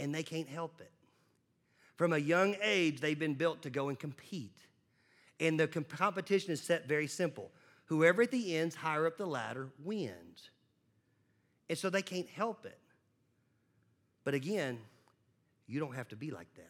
And 0.00 0.12
they 0.12 0.24
can't 0.24 0.48
help 0.48 0.80
it. 0.80 0.90
From 1.94 2.12
a 2.12 2.18
young 2.18 2.56
age, 2.60 3.00
they've 3.00 3.18
been 3.18 3.34
built 3.34 3.62
to 3.62 3.70
go 3.70 3.90
and 3.90 3.98
compete. 3.98 4.58
And 5.38 5.58
the 5.58 5.68
competition 5.68 6.50
is 6.50 6.60
set 6.60 6.88
very 6.88 7.06
simple 7.06 7.52
whoever 7.84 8.22
at 8.22 8.32
the 8.32 8.56
ends 8.56 8.74
higher 8.74 9.06
up 9.06 9.18
the 9.18 9.26
ladder 9.26 9.68
wins. 9.84 10.50
And 11.72 11.78
so 11.78 11.88
they 11.88 12.02
can't 12.02 12.28
help 12.28 12.66
it. 12.66 12.78
But 14.24 14.34
again, 14.34 14.78
you 15.66 15.80
don't 15.80 15.94
have 15.94 16.06
to 16.08 16.16
be 16.16 16.30
like 16.30 16.52
that. 16.56 16.68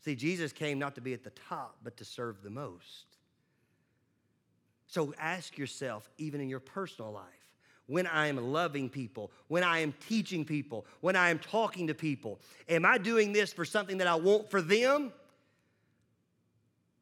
See, 0.00 0.16
Jesus 0.16 0.54
came 0.54 0.78
not 0.78 0.94
to 0.94 1.02
be 1.02 1.12
at 1.12 1.22
the 1.22 1.32
top, 1.48 1.76
but 1.84 1.98
to 1.98 2.04
serve 2.06 2.42
the 2.42 2.48
most. 2.48 3.04
So 4.86 5.12
ask 5.18 5.58
yourself, 5.58 6.08
even 6.16 6.40
in 6.40 6.48
your 6.48 6.60
personal 6.60 7.12
life, 7.12 7.26
when 7.88 8.06
I 8.06 8.28
am 8.28 8.38
loving 8.38 8.88
people, 8.88 9.30
when 9.48 9.64
I 9.64 9.80
am 9.80 9.92
teaching 10.08 10.46
people, 10.46 10.86
when 11.02 11.14
I 11.14 11.28
am 11.28 11.38
talking 11.38 11.88
to 11.88 11.94
people? 11.94 12.40
Am 12.70 12.86
I 12.86 12.96
doing 12.96 13.34
this 13.34 13.52
for 13.52 13.66
something 13.66 13.98
that 13.98 14.06
I 14.06 14.14
want 14.14 14.50
for 14.50 14.62
them? 14.62 15.12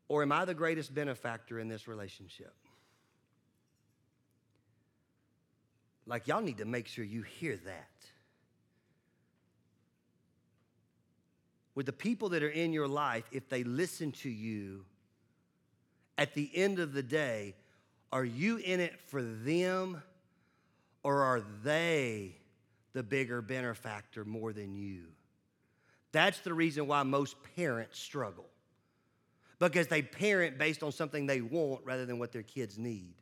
Or 0.09 0.23
am 0.23 0.33
I 0.33 0.45
the 0.47 0.55
greatest 0.55 0.93
benefactor 0.93 1.61
in 1.61 1.69
this 1.69 1.87
relationship? 1.87 2.53
Like, 6.11 6.27
y'all 6.27 6.43
need 6.43 6.59
to 6.59 6.65
make 6.65 6.89
sure 6.89 7.05
you 7.05 7.23
hear 7.23 7.57
that. 7.57 7.89
With 11.77 11.87
the 11.87 11.93
people 11.93 12.31
that 12.31 12.43
are 12.43 12.49
in 12.49 12.73
your 12.73 12.89
life, 12.89 13.23
if 13.31 13.49
they 13.49 13.63
listen 13.63 14.11
to 14.13 14.29
you, 14.29 14.85
at 16.19 16.35
the 16.35 16.51
end 16.53 16.81
of 16.81 16.95
the 16.95 17.03
day, 17.05 17.55
are 18.11 18.25
you 18.25 18.57
in 18.57 18.81
it 18.81 18.99
for 18.99 19.23
them 19.23 20.03
or 21.05 21.23
are 21.23 21.43
they 21.63 22.35
the 22.93 23.05
bigger 23.05 23.41
benefactor 23.41 24.25
more 24.25 24.53
than 24.53 24.75
you? 24.75 25.05
That's 26.11 26.41
the 26.41 26.53
reason 26.53 26.89
why 26.89 27.05
most 27.05 27.37
parents 27.55 28.01
struggle. 28.01 28.49
Because 29.61 29.87
they 29.87 30.03
parent 30.03 30.59
based 30.59 30.83
on 30.83 30.91
something 30.91 31.27
they 31.27 31.41
want 31.41 31.85
rather 31.85 32.05
than 32.05 32.19
what 32.19 32.33
their 32.33 32.43
kids 32.43 32.79
need. 32.79 33.15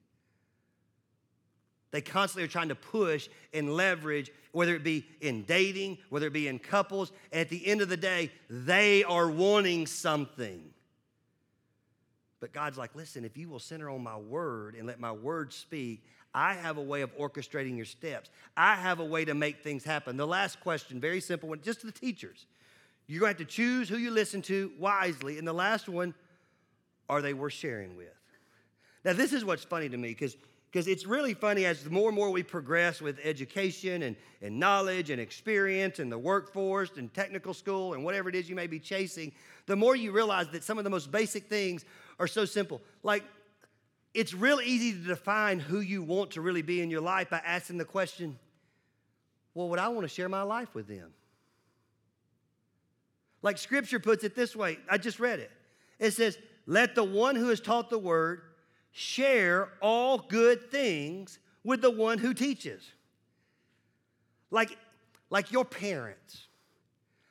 They 1.91 2.01
constantly 2.01 2.45
are 2.45 2.49
trying 2.49 2.69
to 2.69 2.75
push 2.75 3.29
and 3.55 3.75
leverage, 3.75 4.31
whether 4.53 4.75
it 4.75 4.85
be 4.85 5.07
in 5.21 5.45
dating, 5.45 5.99
whether 6.11 6.27
it 6.27 6.33
be 6.33 6.49
in 6.49 6.59
couples. 6.59 7.13
At 7.33 7.49
the 7.49 7.67
end 7.67 7.81
of 7.81 7.89
the 7.89 7.97
day, 7.97 8.31
they 8.51 9.05
are 9.05 9.31
wanting 9.31 9.87
something. 9.87 10.63
But 12.41 12.53
God's 12.53 12.79
like, 12.79 12.95
listen, 12.95 13.25
if 13.25 13.37
you 13.37 13.49
will 13.49 13.59
center 13.59 13.91
on 13.91 14.03
my 14.03 14.17
word 14.17 14.75
and 14.75 14.87
let 14.87 15.01
my 15.01 15.13
word 15.13 15.53
speak, 15.53 16.05
I 16.35 16.55
have 16.55 16.77
a 16.77 16.83
way 16.83 17.01
of 17.01 17.17
orchestrating 17.17 17.77
your 17.77 17.87
steps. 17.87 18.31
I 18.57 18.77
have 18.77 19.01
a 19.01 19.05
way 19.05 19.25
to 19.25 19.35
make 19.35 19.63
things 19.63 19.83
happen. 19.83 20.17
The 20.17 20.27
last 20.27 20.61
question, 20.61 21.01
very 21.01 21.21
simple 21.21 21.49
one, 21.49 21.63
just 21.63 21.81
to 21.81 21.87
the 21.87 21.93
teachers. 21.93 22.47
You're 23.07 23.21
going 23.21 23.35
to 23.35 23.41
have 23.41 23.49
to 23.49 23.53
choose 23.53 23.89
who 23.89 23.97
you 23.97 24.11
listen 24.11 24.43
to 24.43 24.71
wisely. 24.79 25.39
And 25.39 25.49
the 25.49 25.55
last 25.55 25.89
one, 25.89 26.15
are 27.09 27.23
they 27.23 27.33
worth 27.33 27.55
sharing 27.55 27.97
with? 27.97 28.09
Now, 29.05 29.15
this 29.15 29.33
is 29.33 29.45
what's 29.45 29.65
funny 29.65 29.89
to 29.89 29.97
me 29.97 30.09
because 30.09 30.37
because 30.71 30.87
it's 30.87 31.07
really 31.07 31.33
funny 31.33 31.65
as 31.65 31.83
the 31.83 31.91
more 31.91 32.09
and 32.09 32.17
more 32.17 32.31
we 32.31 32.43
progress 32.43 33.01
with 33.01 33.19
education 33.25 34.03
and, 34.03 34.17
and 34.43 34.59
knowledge 34.59 35.09
and 35.11 35.21
experience 35.21 35.99
and 35.99 36.13
the 36.13 36.19
workforce 36.19 36.91
and 36.99 37.13
technical 37.15 37.55
school 37.55 37.95
and 37.95 38.05
whatever 38.05 38.29
it 38.29 38.35
is 38.35 38.51
you 38.51 38.55
may 38.55 38.67
be 38.67 38.79
chasing, 38.79 39.33
the 39.67 39.77
more 39.77 39.97
you 39.97 40.13
realize 40.13 40.49
that 40.51 40.63
some 40.63 40.77
of 40.77 40.85
the 40.85 40.91
most 40.91 41.11
basic 41.11 41.49
things 41.49 41.87
are 42.19 42.27
so 42.27 42.45
simple. 42.45 42.83
Like, 43.03 43.25
it's 44.13 44.35
real 44.35 44.61
easy 44.61 44.93
to 44.93 44.99
define 44.99 45.59
who 45.59 45.81
you 45.81 46.03
want 46.03 46.33
to 46.33 46.41
really 46.41 46.63
be 46.63 46.83
in 46.83 46.91
your 46.91 47.01
life 47.01 47.31
by 47.31 47.41
asking 47.45 47.79
the 47.79 47.85
question, 47.85 48.39
well, 49.55 49.69
would 49.71 49.79
I 49.79 49.89
want 49.89 50.03
to 50.03 50.09
share 50.09 50.29
my 50.29 50.43
life 50.43 50.75
with 50.75 50.87
them? 50.87 51.13
Like 53.41 53.57
scripture 53.59 54.01
puts 54.01 54.25
it 54.25 54.35
this 54.35 54.55
way, 54.55 54.79
I 54.91 54.99
just 54.99 55.21
read 55.21 55.39
it. 55.39 55.51
It 55.99 56.13
says, 56.13 56.39
Let 56.67 56.95
the 56.95 57.05
one 57.05 57.37
who 57.37 57.49
has 57.49 57.61
taught 57.61 57.91
the 57.91 57.99
word 57.99 58.43
share 58.93 59.69
all 59.81 60.19
good 60.19 60.71
things 60.71 61.39
with 61.65 61.81
the 61.81 61.91
one 61.91 62.19
who 62.19 62.35
teaches. 62.35 62.83
Like, 64.51 64.77
like 65.31 65.53
your 65.53 65.65
parents. 65.65 66.47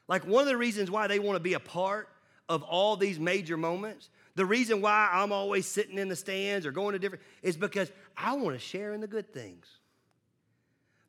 Like 0.07 0.25
one 0.25 0.43
of 0.43 0.47
the 0.47 0.57
reasons 0.57 0.89
why 0.89 1.07
they 1.07 1.19
want 1.19 1.35
to 1.35 1.41
be 1.41 1.53
a 1.53 1.59
part 1.59 2.09
of 2.47 2.63
all 2.63 2.95
these 2.95 3.19
major 3.19 3.57
moments, 3.57 4.09
the 4.35 4.45
reason 4.45 4.81
why 4.81 5.09
I'm 5.11 5.31
always 5.31 5.65
sitting 5.65 5.97
in 5.97 6.07
the 6.07 6.15
stands 6.15 6.65
or 6.65 6.71
going 6.71 6.93
to 6.93 6.99
different 6.99 7.23
is 7.41 7.57
because 7.57 7.91
I 8.15 8.33
want 8.33 8.55
to 8.55 8.59
share 8.59 8.93
in 8.93 9.01
the 9.01 9.07
good 9.07 9.33
things. 9.33 9.67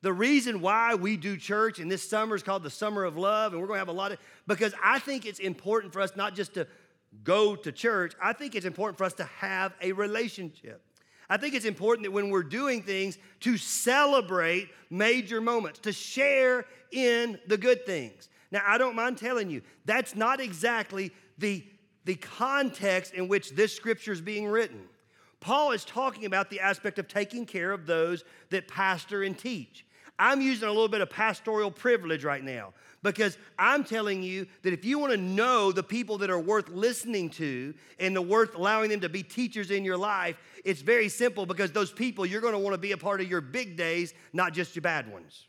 The 0.01 0.13
reason 0.13 0.61
why 0.61 0.95
we 0.95 1.17
do 1.17 1.37
church 1.37 1.81
and 1.81 1.91
this 1.91 2.09
summer 2.09 2.37
is 2.37 2.43
called 2.43 2.63
the 2.63 2.71
summer 2.71 3.05
of 3.05 3.17
love, 3.17 3.53
and 3.53 3.61
we're 3.61 3.67
going 3.67 3.77
to 3.77 3.81
have 3.81 3.89
a 3.89 3.93
lot 3.93 4.13
of 4.13 4.19
because 4.47 4.73
I 4.83 5.01
think 5.01 5.27
it's 5.27 5.41
important 5.41 5.93
for 5.93 6.01
us 6.01 6.15
not 6.17 6.35
just 6.35 6.55
to 6.55 6.67
go 7.25 7.57
to 7.57 7.73
church, 7.73 8.15
I 8.23 8.33
think 8.33 8.55
it's 8.55 8.67
important 8.67 8.99
for 8.99 9.05
us 9.05 9.15
to 9.15 9.25
have 9.25 9.75
a 9.81 9.93
relationship. 9.93 10.83
I 11.31 11.37
think 11.37 11.55
it's 11.55 11.67
important 11.67 12.05
that 12.05 12.11
when 12.11 12.31
we're 12.31 12.43
doing 12.43 12.83
things 12.83 13.19
to 13.41 13.57
celebrate 13.59 14.71
major 14.91 15.41
moments, 15.41 15.79
to 15.81 15.93
share 15.93 16.65
in 16.91 17.39
the 17.47 17.59
good 17.59 17.85
things. 17.85 18.29
Now, 18.51 18.63
I 18.67 18.79
don't 18.79 18.97
mind 18.97 19.19
telling 19.19 19.51
you, 19.51 19.61
that's 19.85 20.17
not 20.17 20.41
exactly 20.41 21.13
the, 21.37 21.63
the 22.07 22.15
context 22.15 23.13
in 23.13 23.29
which 23.29 23.51
this 23.51 23.77
scripture 23.77 24.13
is 24.13 24.23
being 24.23 24.47
written. 24.47 24.81
Paul 25.41 25.73
is 25.73 25.85
talking 25.85 26.25
about 26.25 26.49
the 26.51 26.61
aspect 26.61 26.99
of 26.99 27.09
taking 27.09 27.45
care 27.45 27.73
of 27.73 27.87
those 27.87 28.25
that 28.51 28.67
pastor 28.67 29.23
and 29.23 29.39
teach. 29.39 29.85
I'm 30.19 30.41
using 30.41 30.69
a 30.69 30.73
little 30.73 30.89
bit 30.89 31.01
of 31.01 31.11
pastoral 31.11 31.71
privilege 31.71 32.25
right 32.25 32.43
now 32.43 32.73
because 33.03 33.39
I'm 33.59 33.85
telling 33.85 34.23
you 34.23 34.47
that 34.63 34.73
if 34.73 34.85
you 34.85 34.99
want 34.99 35.13
to 35.13 35.19
know 35.19 35.71
the 35.71 35.83
people 35.83 36.19
that 36.19 36.31
are 36.31 36.41
worth 36.41 36.69
listening 36.69 37.31
to 37.31 37.75
and 38.01 38.15
the 38.15 38.23
worth 38.23 38.55
allowing 38.57 38.91
them 38.91 39.01
to 39.01 39.09
be 39.09 39.23
teachers 39.23 39.71
in 39.71 39.85
your 39.85 39.97
life, 39.97 40.37
it's 40.65 40.81
very 40.81 41.09
simple 41.09 41.47
because 41.47 41.71
those 41.71 41.93
people 41.93 42.27
you're 42.27 42.41
going 42.41 42.55
to 42.55 42.59
want 42.59 42.75
to 42.75 42.79
be 42.79 42.93
a 42.93 42.97
part 42.97 43.21
of 43.21 43.31
your 43.31 43.41
big 43.41 43.77
days, 43.77 44.15
not 44.33 44.53
just 44.53 44.75
your 44.75 44.83
bad 44.83 45.11
ones. 45.13 45.47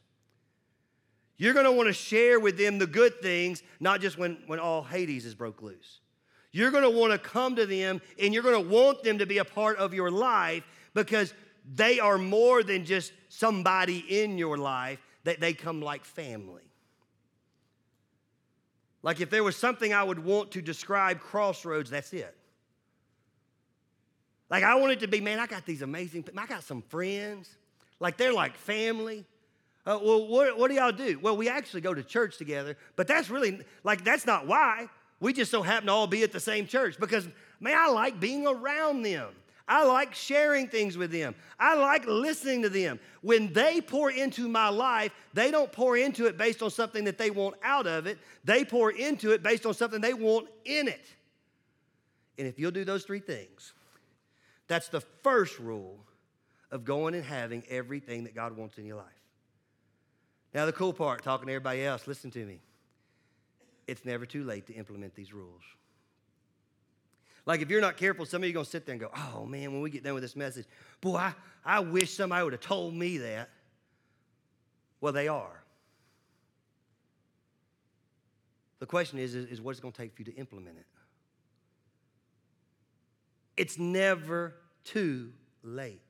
You're 1.38 1.54
going 1.54 1.66
to 1.66 1.72
want 1.72 1.88
to 1.88 1.94
share 1.94 2.40
with 2.40 2.58
them 2.58 2.78
the 2.78 2.88
good 2.88 3.22
things, 3.22 3.64
not 3.80 4.02
just 4.02 4.18
when, 4.18 4.38
when 4.46 4.60
all 4.60 4.84
Hades 4.84 5.26
is 5.26 5.34
broke 5.34 5.62
loose. 5.62 6.02
You're 6.52 6.72
going 6.72 6.84
to 6.84 6.90
want 6.90 7.14
to 7.14 7.18
come 7.18 7.56
to 7.56 7.66
them 7.66 8.02
and 8.22 8.34
you're 8.34 8.44
going 8.44 8.62
to 8.62 8.70
want 8.70 9.04
them 9.04 9.20
to 9.20 9.26
be 9.26 9.38
a 9.38 9.46
part 9.46 9.78
of 9.78 9.94
your 9.94 10.12
life 10.12 10.64
because 10.94 11.34
they 11.74 12.00
are 12.00 12.18
more 12.18 12.62
than 12.62 12.86
just 12.86 13.14
somebody 13.30 14.00
in 14.00 14.38
your 14.38 14.58
life, 14.58 15.00
that 15.24 15.40
they 15.40 15.54
come 15.54 15.82
like 15.82 16.04
family. 16.04 16.69
Like 19.02 19.22
if 19.22 19.30
there 19.30 19.44
was 19.44 19.56
something 19.56 19.94
I 19.94 20.04
would 20.04 20.20
want 20.20 20.52
to 20.52 20.62
describe 20.62 21.20
Crossroads, 21.20 21.90
that's 21.90 22.12
it. 22.14 22.36
Like 24.50 24.64
I 24.64 24.76
want 24.76 24.94
it 24.94 25.00
to 25.02 25.08
be, 25.08 25.22
man, 25.22 25.40
I 25.40 25.48
got 25.48 25.66
these 25.66 25.82
amazing, 25.82 26.28
I 26.38 26.46
got 26.46 26.64
some 26.64 26.82
friends. 26.84 27.50
Like 28.00 28.18
they're 28.18 28.34
like 28.34 28.56
family. 28.56 29.26
Uh, 29.86 29.98
well, 30.04 30.28
what, 30.28 30.58
what 30.58 30.70
do 30.70 30.76
y'all 30.76 30.92
do? 30.92 31.18
Well, 31.20 31.38
we 31.38 31.50
actually 31.50 31.82
go 31.82 31.94
to 31.94 32.04
church 32.04 32.38
together, 32.38 32.78
but 32.96 33.08
that's 33.08 33.30
really, 33.30 33.62
like, 33.84 34.04
that's 34.04 34.26
not 34.26 34.46
why. 34.46 34.88
We 35.20 35.34
just 35.34 35.50
so 35.52 35.62
happen 35.62 35.88
to 35.88 35.94
all 35.94 36.06
be 36.06 36.22
at 36.24 36.32
the 36.32 36.40
same 36.40 36.68
church 36.68 37.00
because, 37.00 37.28
man, 37.60 37.76
I 37.78 37.90
like 37.90 38.20
being 38.20 38.46
around 38.46 39.04
them. 39.04 39.30
I 39.70 39.86
like 39.86 40.16
sharing 40.16 40.68
things 40.68 40.98
with 40.98 41.12
them. 41.12 41.36
I 41.60 41.76
like 41.76 42.06
listening 42.08 42.64
to 42.64 42.70
them. 42.70 43.00
When 43.22 43.54
they 43.54 43.82
pour 43.82 44.10
into 44.10 44.48
my 44.48 44.70
life, 44.70 45.14
they 45.36 45.52
don't 45.52 45.72
pour 45.72 45.96
into 45.96 46.26
it 46.26 46.40
based 46.40 46.64
on 46.64 46.72
something 46.72 47.04
that 47.04 47.20
they 47.20 47.30
want 47.30 47.56
out 47.64 47.86
of 47.86 48.08
it. 48.08 48.18
They 48.44 48.66
pour 48.66 48.90
into 48.90 49.32
it 49.32 49.44
based 49.44 49.68
on 49.68 49.76
something 49.76 50.02
they 50.02 50.16
want 50.16 50.48
in 50.66 50.88
it. 50.88 51.06
And 52.40 52.48
if 52.48 52.58
you'll 52.58 52.72
do 52.72 52.84
those 52.84 53.04
three 53.04 53.20
things, 53.20 53.74
that's 54.68 54.90
the 54.90 55.02
first 55.02 55.60
rule 55.60 56.00
of 56.72 56.84
going 56.84 57.14
and 57.14 57.24
having 57.24 57.64
everything 57.70 58.24
that 58.24 58.34
God 58.34 58.58
wants 58.58 58.80
in 58.80 58.86
your 58.86 58.98
life. 58.98 59.06
Now, 60.52 60.66
the 60.66 60.74
cool 60.74 60.94
part, 60.94 61.24
talking 61.24 61.46
to 61.46 61.54
everybody 61.54 61.86
else, 61.86 62.08
listen 62.08 62.32
to 62.32 62.44
me. 62.44 62.60
It's 63.86 64.04
never 64.04 64.26
too 64.26 64.44
late 64.44 64.66
to 64.68 64.74
implement 64.74 65.14
these 65.14 65.32
rules. 65.32 65.62
Like 67.50 67.62
if 67.62 67.72
you're 67.72 67.82
not 67.82 67.98
careful, 67.98 68.28
some 68.28 68.44
of 68.44 68.48
you 68.48 68.54
are 68.54 68.64
to 68.64 68.70
sit 68.70 68.86
there 68.86 68.94
and 68.94 69.02
go, 69.02 69.10
oh 69.12 69.44
man, 69.44 69.74
when 69.74 69.82
we 69.82 69.90
get 69.90 70.04
done 70.04 70.14
with 70.14 70.22
this 70.22 70.36
message, 70.36 70.68
boy, 71.02 71.16
I, 71.16 71.34
I 71.66 71.80
wish 71.80 72.14
somebody 72.14 72.44
would 72.44 72.54
have 72.54 72.62
told 72.62 72.94
me 72.94 73.18
that. 73.18 73.50
Well, 75.02 75.14
they 75.14 75.28
are. 75.28 75.64
The 78.78 78.86
question 78.86 79.18
is, 79.18 79.34
is, 79.34 79.50
is 79.50 79.62
what 79.62 79.72
it's 79.72 79.80
to 79.92 79.92
take 79.92 80.14
for 80.14 80.22
you 80.22 80.26
to 80.26 80.36
implement 80.36 80.78
it. 80.78 80.86
It's 83.58 83.80
never 83.80 84.54
too 84.84 85.32
late. 85.64 86.04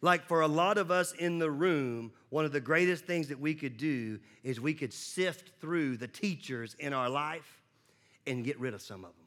Like 0.00 0.26
for 0.26 0.40
a 0.40 0.48
lot 0.48 0.76
of 0.76 0.90
us 0.90 1.12
in 1.12 1.38
the 1.38 1.52
room, 1.52 2.10
one 2.30 2.44
of 2.44 2.50
the 2.50 2.60
greatest 2.60 3.04
things 3.04 3.28
that 3.28 3.38
we 3.38 3.54
could 3.54 3.76
do 3.76 4.18
is 4.42 4.60
we 4.60 4.74
could 4.74 4.92
sift 4.92 5.52
through 5.60 5.98
the 5.98 6.08
teachers 6.08 6.74
in 6.80 6.92
our 6.92 7.08
life 7.08 7.62
and 8.26 8.44
get 8.44 8.58
rid 8.58 8.74
of 8.74 8.82
some 8.82 9.04
of 9.04 9.12
them 9.12 9.21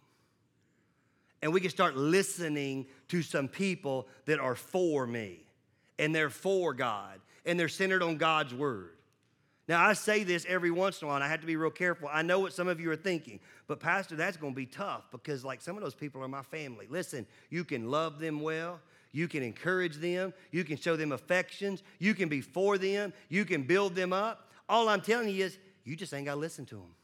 and 1.45 1.53
we 1.53 1.61
can 1.61 1.69
start 1.69 1.95
listening 1.95 2.87
to 3.07 3.21
some 3.21 3.47
people 3.47 4.07
that 4.25 4.39
are 4.39 4.55
for 4.55 5.05
me 5.05 5.43
and 5.99 6.13
they're 6.13 6.31
for 6.31 6.73
God 6.73 7.19
and 7.45 7.59
they're 7.59 7.69
centered 7.69 8.01
on 8.01 8.17
God's 8.17 8.51
word. 8.51 8.95
Now, 9.67 9.85
I 9.85 9.93
say 9.93 10.23
this 10.23 10.43
every 10.49 10.71
once 10.71 10.99
in 10.99 11.05
a 11.05 11.09
while, 11.09 11.17
and 11.17 11.23
I 11.23 11.27
have 11.27 11.41
to 11.41 11.45
be 11.45 11.55
real 11.55 11.69
careful. 11.69 12.09
I 12.11 12.23
know 12.23 12.39
what 12.39 12.53
some 12.53 12.67
of 12.67 12.79
you 12.79 12.89
are 12.89 12.95
thinking, 12.95 13.39
but 13.67 13.79
Pastor, 13.79 14.15
that's 14.15 14.37
going 14.37 14.53
to 14.53 14.55
be 14.55 14.65
tough 14.65 15.03
because, 15.11 15.45
like, 15.45 15.61
some 15.61 15.77
of 15.77 15.83
those 15.83 15.93
people 15.93 16.23
are 16.23 16.27
my 16.27 16.41
family. 16.41 16.87
Listen, 16.89 17.27
you 17.51 17.63
can 17.63 17.91
love 17.91 18.17
them 18.17 18.41
well, 18.41 18.79
you 19.11 19.27
can 19.27 19.43
encourage 19.43 19.97
them, 19.97 20.33
you 20.49 20.63
can 20.63 20.77
show 20.77 20.95
them 20.95 21.11
affections, 21.11 21.83
you 21.99 22.15
can 22.15 22.27
be 22.27 22.41
for 22.41 22.79
them, 22.79 23.13
you 23.29 23.45
can 23.45 23.61
build 23.61 23.93
them 23.93 24.13
up. 24.13 24.49
All 24.67 24.89
I'm 24.89 25.01
telling 25.01 25.29
you 25.29 25.45
is, 25.45 25.59
you 25.83 25.95
just 25.95 26.11
ain't 26.11 26.25
got 26.25 26.33
to 26.33 26.39
listen 26.39 26.65
to 26.65 26.75
them. 26.77 26.95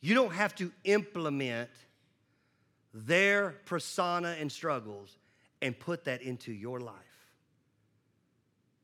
You 0.00 0.14
don't 0.14 0.32
have 0.32 0.54
to 0.56 0.70
implement 0.84 1.70
their 2.92 3.56
persona 3.64 4.36
and 4.38 4.50
struggles 4.50 5.16
and 5.60 5.78
put 5.78 6.04
that 6.04 6.22
into 6.22 6.52
your 6.52 6.80
life. 6.80 6.96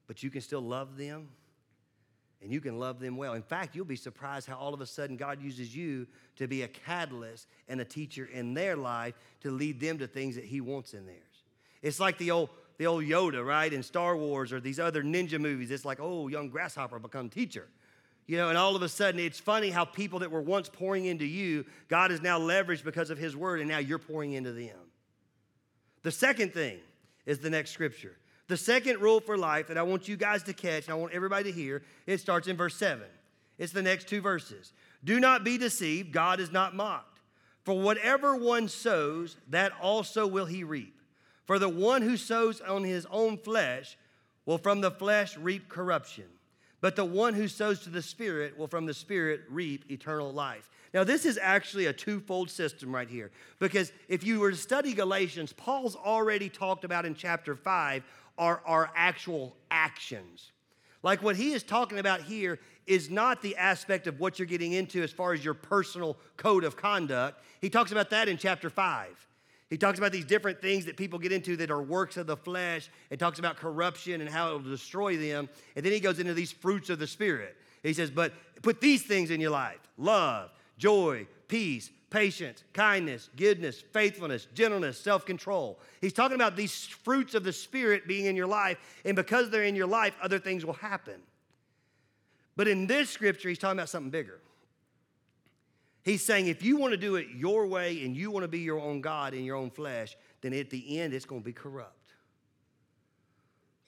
But 0.06 0.22
you 0.22 0.30
can 0.30 0.40
still 0.40 0.62
love 0.62 0.96
them 0.96 1.28
and 2.40 2.52
you 2.52 2.60
can 2.60 2.78
love 2.78 3.00
them 3.00 3.16
well. 3.16 3.34
In 3.34 3.42
fact, 3.42 3.74
you'll 3.74 3.84
be 3.84 3.96
surprised 3.96 4.46
how 4.46 4.56
all 4.56 4.72
of 4.72 4.80
a 4.80 4.86
sudden 4.86 5.16
God 5.16 5.42
uses 5.42 5.74
you 5.74 6.06
to 6.36 6.46
be 6.46 6.62
a 6.62 6.68
catalyst 6.68 7.48
and 7.68 7.80
a 7.80 7.84
teacher 7.84 8.28
in 8.32 8.54
their 8.54 8.76
life 8.76 9.14
to 9.40 9.50
lead 9.50 9.80
them 9.80 9.98
to 9.98 10.06
things 10.06 10.36
that 10.36 10.44
He 10.44 10.60
wants 10.60 10.94
in 10.94 11.04
theirs. 11.04 11.18
It's 11.82 12.00
like 12.00 12.18
the 12.18 12.30
old 12.30 12.50
the 12.78 12.86
old 12.86 13.02
Yoda, 13.02 13.44
right, 13.44 13.72
in 13.72 13.82
Star 13.82 14.16
Wars 14.16 14.52
or 14.52 14.60
these 14.60 14.78
other 14.78 15.02
ninja 15.02 15.40
movies. 15.40 15.72
It's 15.72 15.84
like, 15.84 15.98
oh, 16.00 16.28
young 16.28 16.48
grasshopper 16.48 17.00
become 17.00 17.28
teacher. 17.28 17.66
You 18.28 18.36
know, 18.36 18.50
and 18.50 18.58
all 18.58 18.76
of 18.76 18.82
a 18.82 18.88
sudden, 18.90 19.18
it's 19.18 19.40
funny 19.40 19.70
how 19.70 19.86
people 19.86 20.18
that 20.18 20.30
were 20.30 20.42
once 20.42 20.68
pouring 20.68 21.06
into 21.06 21.24
you, 21.24 21.64
God 21.88 22.12
is 22.12 22.20
now 22.20 22.38
leveraged 22.38 22.84
because 22.84 23.08
of 23.08 23.16
His 23.16 23.34
word, 23.34 23.58
and 23.58 23.68
now 23.68 23.78
you're 23.78 23.98
pouring 23.98 24.34
into 24.34 24.52
them. 24.52 24.76
The 26.02 26.12
second 26.12 26.52
thing 26.52 26.78
is 27.24 27.38
the 27.38 27.48
next 27.48 27.70
scripture. 27.70 28.16
The 28.46 28.56
second 28.56 29.00
rule 29.00 29.20
for 29.20 29.38
life 29.38 29.68
that 29.68 29.78
I 29.78 29.82
want 29.82 30.08
you 30.08 30.16
guys 30.16 30.42
to 30.44 30.52
catch, 30.52 30.84
and 30.84 30.92
I 30.92 30.96
want 30.96 31.14
everybody 31.14 31.50
to 31.50 31.52
hear, 31.52 31.82
it 32.06 32.18
starts 32.18 32.48
in 32.48 32.56
verse 32.56 32.76
7. 32.76 33.02
It's 33.56 33.72
the 33.72 33.82
next 33.82 34.08
two 34.08 34.20
verses. 34.20 34.72
Do 35.02 35.18
not 35.18 35.42
be 35.42 35.56
deceived, 35.56 36.12
God 36.12 36.38
is 36.38 36.52
not 36.52 36.76
mocked. 36.76 37.20
For 37.64 37.80
whatever 37.80 38.36
one 38.36 38.68
sows, 38.68 39.36
that 39.48 39.72
also 39.80 40.26
will 40.26 40.46
he 40.46 40.64
reap. 40.64 41.00
For 41.46 41.58
the 41.58 41.68
one 41.68 42.02
who 42.02 42.18
sows 42.18 42.60
on 42.60 42.84
his 42.84 43.06
own 43.10 43.38
flesh 43.38 43.96
will 44.44 44.58
from 44.58 44.82
the 44.82 44.90
flesh 44.90 45.36
reap 45.38 45.68
corruption, 45.68 46.24
but 46.80 46.96
the 46.96 47.04
one 47.04 47.34
who 47.34 47.48
sows 47.48 47.80
to 47.80 47.90
the 47.90 48.02
Spirit 48.02 48.56
will 48.58 48.68
from 48.68 48.86
the 48.86 48.94
Spirit 48.94 49.42
reap 49.50 49.90
eternal 49.90 50.32
life. 50.32 50.70
Now, 50.94 51.04
this 51.04 51.26
is 51.26 51.38
actually 51.40 51.86
a 51.86 51.92
twofold 51.92 52.50
system 52.50 52.94
right 52.94 53.08
here, 53.08 53.30
because 53.58 53.92
if 54.08 54.24
you 54.24 54.40
were 54.40 54.50
to 54.50 54.56
study 54.56 54.94
Galatians, 54.94 55.52
Paul's 55.52 55.96
already 55.96 56.48
talked 56.48 56.84
about 56.84 57.04
in 57.04 57.14
chapter 57.14 57.54
5 57.54 58.02
are 58.38 58.62
our 58.64 58.90
actual 58.94 59.56
actions. 59.70 60.52
Like 61.02 61.22
what 61.22 61.36
he 61.36 61.52
is 61.52 61.62
talking 61.62 61.98
about 61.98 62.22
here 62.22 62.58
is 62.86 63.10
not 63.10 63.42
the 63.42 63.56
aspect 63.56 64.06
of 64.06 64.18
what 64.18 64.38
you're 64.38 64.46
getting 64.46 64.72
into 64.72 65.02
as 65.02 65.12
far 65.12 65.32
as 65.32 65.44
your 65.44 65.54
personal 65.54 66.16
code 66.36 66.64
of 66.64 66.76
conduct. 66.76 67.42
He 67.60 67.68
talks 67.68 67.92
about 67.92 68.10
that 68.10 68.28
in 68.28 68.38
chapter 68.38 68.70
5. 68.70 69.27
He 69.70 69.76
talks 69.76 69.98
about 69.98 70.12
these 70.12 70.24
different 70.24 70.62
things 70.62 70.86
that 70.86 70.96
people 70.96 71.18
get 71.18 71.30
into 71.30 71.56
that 71.56 71.70
are 71.70 71.82
works 71.82 72.16
of 72.16 72.26
the 72.26 72.36
flesh. 72.36 72.88
It 73.10 73.18
talks 73.18 73.38
about 73.38 73.56
corruption 73.56 74.20
and 74.20 74.30
how 74.30 74.50
it 74.50 74.52
will 74.52 74.70
destroy 74.70 75.16
them. 75.16 75.48
And 75.76 75.84
then 75.84 75.92
he 75.92 76.00
goes 76.00 76.18
into 76.18 76.34
these 76.34 76.52
fruits 76.52 76.88
of 76.88 76.98
the 76.98 77.06
Spirit. 77.06 77.54
He 77.82 77.92
says, 77.92 78.10
But 78.10 78.32
put 78.62 78.80
these 78.80 79.02
things 79.02 79.30
in 79.30 79.40
your 79.40 79.50
life 79.50 79.78
love, 79.98 80.50
joy, 80.78 81.26
peace, 81.48 81.90
patience, 82.10 82.64
kindness, 82.72 83.28
goodness, 83.36 83.82
faithfulness, 83.92 84.46
gentleness, 84.54 84.98
self 84.98 85.26
control. 85.26 85.78
He's 86.00 86.14
talking 86.14 86.36
about 86.36 86.56
these 86.56 86.86
fruits 86.86 87.34
of 87.34 87.44
the 87.44 87.52
Spirit 87.52 88.08
being 88.08 88.24
in 88.24 88.36
your 88.36 88.46
life. 88.46 88.78
And 89.04 89.14
because 89.14 89.50
they're 89.50 89.64
in 89.64 89.76
your 89.76 89.86
life, 89.86 90.14
other 90.22 90.38
things 90.38 90.64
will 90.64 90.74
happen. 90.74 91.20
But 92.56 92.68
in 92.68 92.86
this 92.86 93.10
scripture, 93.10 93.48
he's 93.48 93.58
talking 93.58 93.78
about 93.78 93.90
something 93.90 94.10
bigger. 94.10 94.40
He's 96.04 96.24
saying 96.24 96.46
if 96.46 96.62
you 96.62 96.76
want 96.76 96.92
to 96.92 96.96
do 96.96 97.16
it 97.16 97.26
your 97.34 97.66
way 97.66 98.04
and 98.04 98.16
you 98.16 98.30
want 98.30 98.44
to 98.44 98.48
be 98.48 98.60
your 98.60 98.80
own 98.80 99.00
God 99.00 99.34
in 99.34 99.44
your 99.44 99.56
own 99.56 99.70
flesh, 99.70 100.16
then 100.40 100.54
at 100.54 100.70
the 100.70 101.00
end 101.00 101.12
it's 101.12 101.26
going 101.26 101.42
to 101.42 101.44
be 101.44 101.52
corrupt. 101.52 101.94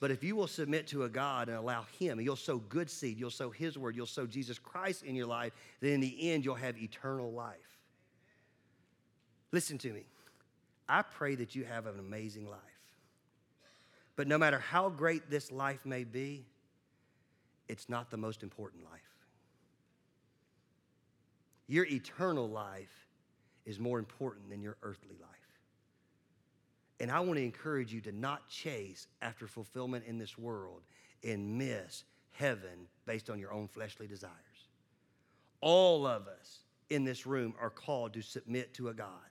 But 0.00 0.10
if 0.10 0.24
you 0.24 0.34
will 0.34 0.46
submit 0.46 0.86
to 0.88 1.04
a 1.04 1.08
God 1.08 1.48
and 1.48 1.58
allow 1.58 1.84
Him, 1.98 2.20
you'll 2.20 2.36
sow 2.36 2.56
good 2.56 2.90
seed, 2.90 3.18
you'll 3.18 3.30
sow 3.30 3.50
His 3.50 3.76
word, 3.76 3.94
you'll 3.94 4.06
sow 4.06 4.26
Jesus 4.26 4.58
Christ 4.58 5.04
in 5.04 5.14
your 5.14 5.26
life, 5.26 5.52
then 5.80 5.92
in 5.92 6.00
the 6.00 6.30
end 6.30 6.44
you'll 6.44 6.54
have 6.54 6.78
eternal 6.78 7.30
life. 7.30 7.56
Listen 9.52 9.76
to 9.78 9.92
me. 9.92 10.04
I 10.88 11.02
pray 11.02 11.34
that 11.36 11.54
you 11.54 11.64
have 11.64 11.86
an 11.86 11.98
amazing 11.98 12.46
life. 12.48 12.58
But 14.16 14.26
no 14.26 14.38
matter 14.38 14.58
how 14.58 14.88
great 14.88 15.30
this 15.30 15.52
life 15.52 15.84
may 15.84 16.04
be, 16.04 16.46
it's 17.68 17.88
not 17.88 18.10
the 18.10 18.16
most 18.16 18.42
important 18.42 18.84
life. 18.84 19.09
Your 21.70 21.86
eternal 21.86 22.50
life 22.50 23.06
is 23.64 23.78
more 23.78 24.00
important 24.00 24.50
than 24.50 24.60
your 24.60 24.76
earthly 24.82 25.14
life. 25.20 25.30
And 26.98 27.12
I 27.12 27.20
want 27.20 27.38
to 27.38 27.44
encourage 27.44 27.92
you 27.94 28.00
to 28.00 28.12
not 28.12 28.48
chase 28.48 29.06
after 29.22 29.46
fulfillment 29.46 30.04
in 30.04 30.18
this 30.18 30.36
world 30.36 30.82
and 31.22 31.56
miss 31.56 32.02
heaven 32.32 32.88
based 33.06 33.30
on 33.30 33.38
your 33.38 33.52
own 33.52 33.68
fleshly 33.68 34.08
desires. 34.08 34.34
All 35.60 36.08
of 36.08 36.26
us 36.26 36.58
in 36.88 37.04
this 37.04 37.24
room 37.24 37.54
are 37.60 37.70
called 37.70 38.14
to 38.14 38.20
submit 38.20 38.74
to 38.74 38.88
a 38.88 38.94
God 38.94 39.30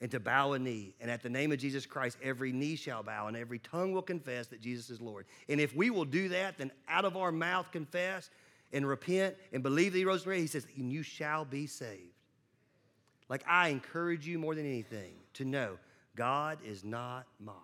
and 0.00 0.12
to 0.12 0.20
bow 0.20 0.52
a 0.52 0.60
knee. 0.60 0.94
And 1.00 1.10
at 1.10 1.24
the 1.24 1.28
name 1.28 1.50
of 1.50 1.58
Jesus 1.58 1.86
Christ, 1.86 2.18
every 2.22 2.52
knee 2.52 2.76
shall 2.76 3.02
bow 3.02 3.26
and 3.26 3.36
every 3.36 3.58
tongue 3.58 3.90
will 3.90 4.00
confess 4.00 4.46
that 4.46 4.60
Jesus 4.60 4.90
is 4.90 5.00
Lord. 5.00 5.26
And 5.48 5.60
if 5.60 5.74
we 5.74 5.90
will 5.90 6.04
do 6.04 6.28
that, 6.28 6.56
then 6.56 6.70
out 6.88 7.04
of 7.04 7.16
our 7.16 7.32
mouth 7.32 7.72
confess 7.72 8.30
and 8.72 8.86
repent 8.86 9.36
and 9.52 9.62
believe 9.62 9.92
that 9.92 9.98
He 9.98 10.04
rose 10.04 10.22
from 10.22 10.32
the 10.32 10.36
dead, 10.36 10.42
He 10.42 10.48
says, 10.48 10.66
and 10.76 10.92
you 10.92 11.02
shall 11.02 11.44
be 11.44 11.66
saved. 11.66 12.12
Like 13.28 13.44
I 13.48 13.68
encourage 13.68 14.26
you 14.26 14.38
more 14.38 14.54
than 14.54 14.66
anything 14.66 15.14
to 15.34 15.44
know 15.44 15.78
God 16.14 16.58
is 16.64 16.84
not 16.84 17.26
mocked. 17.38 17.60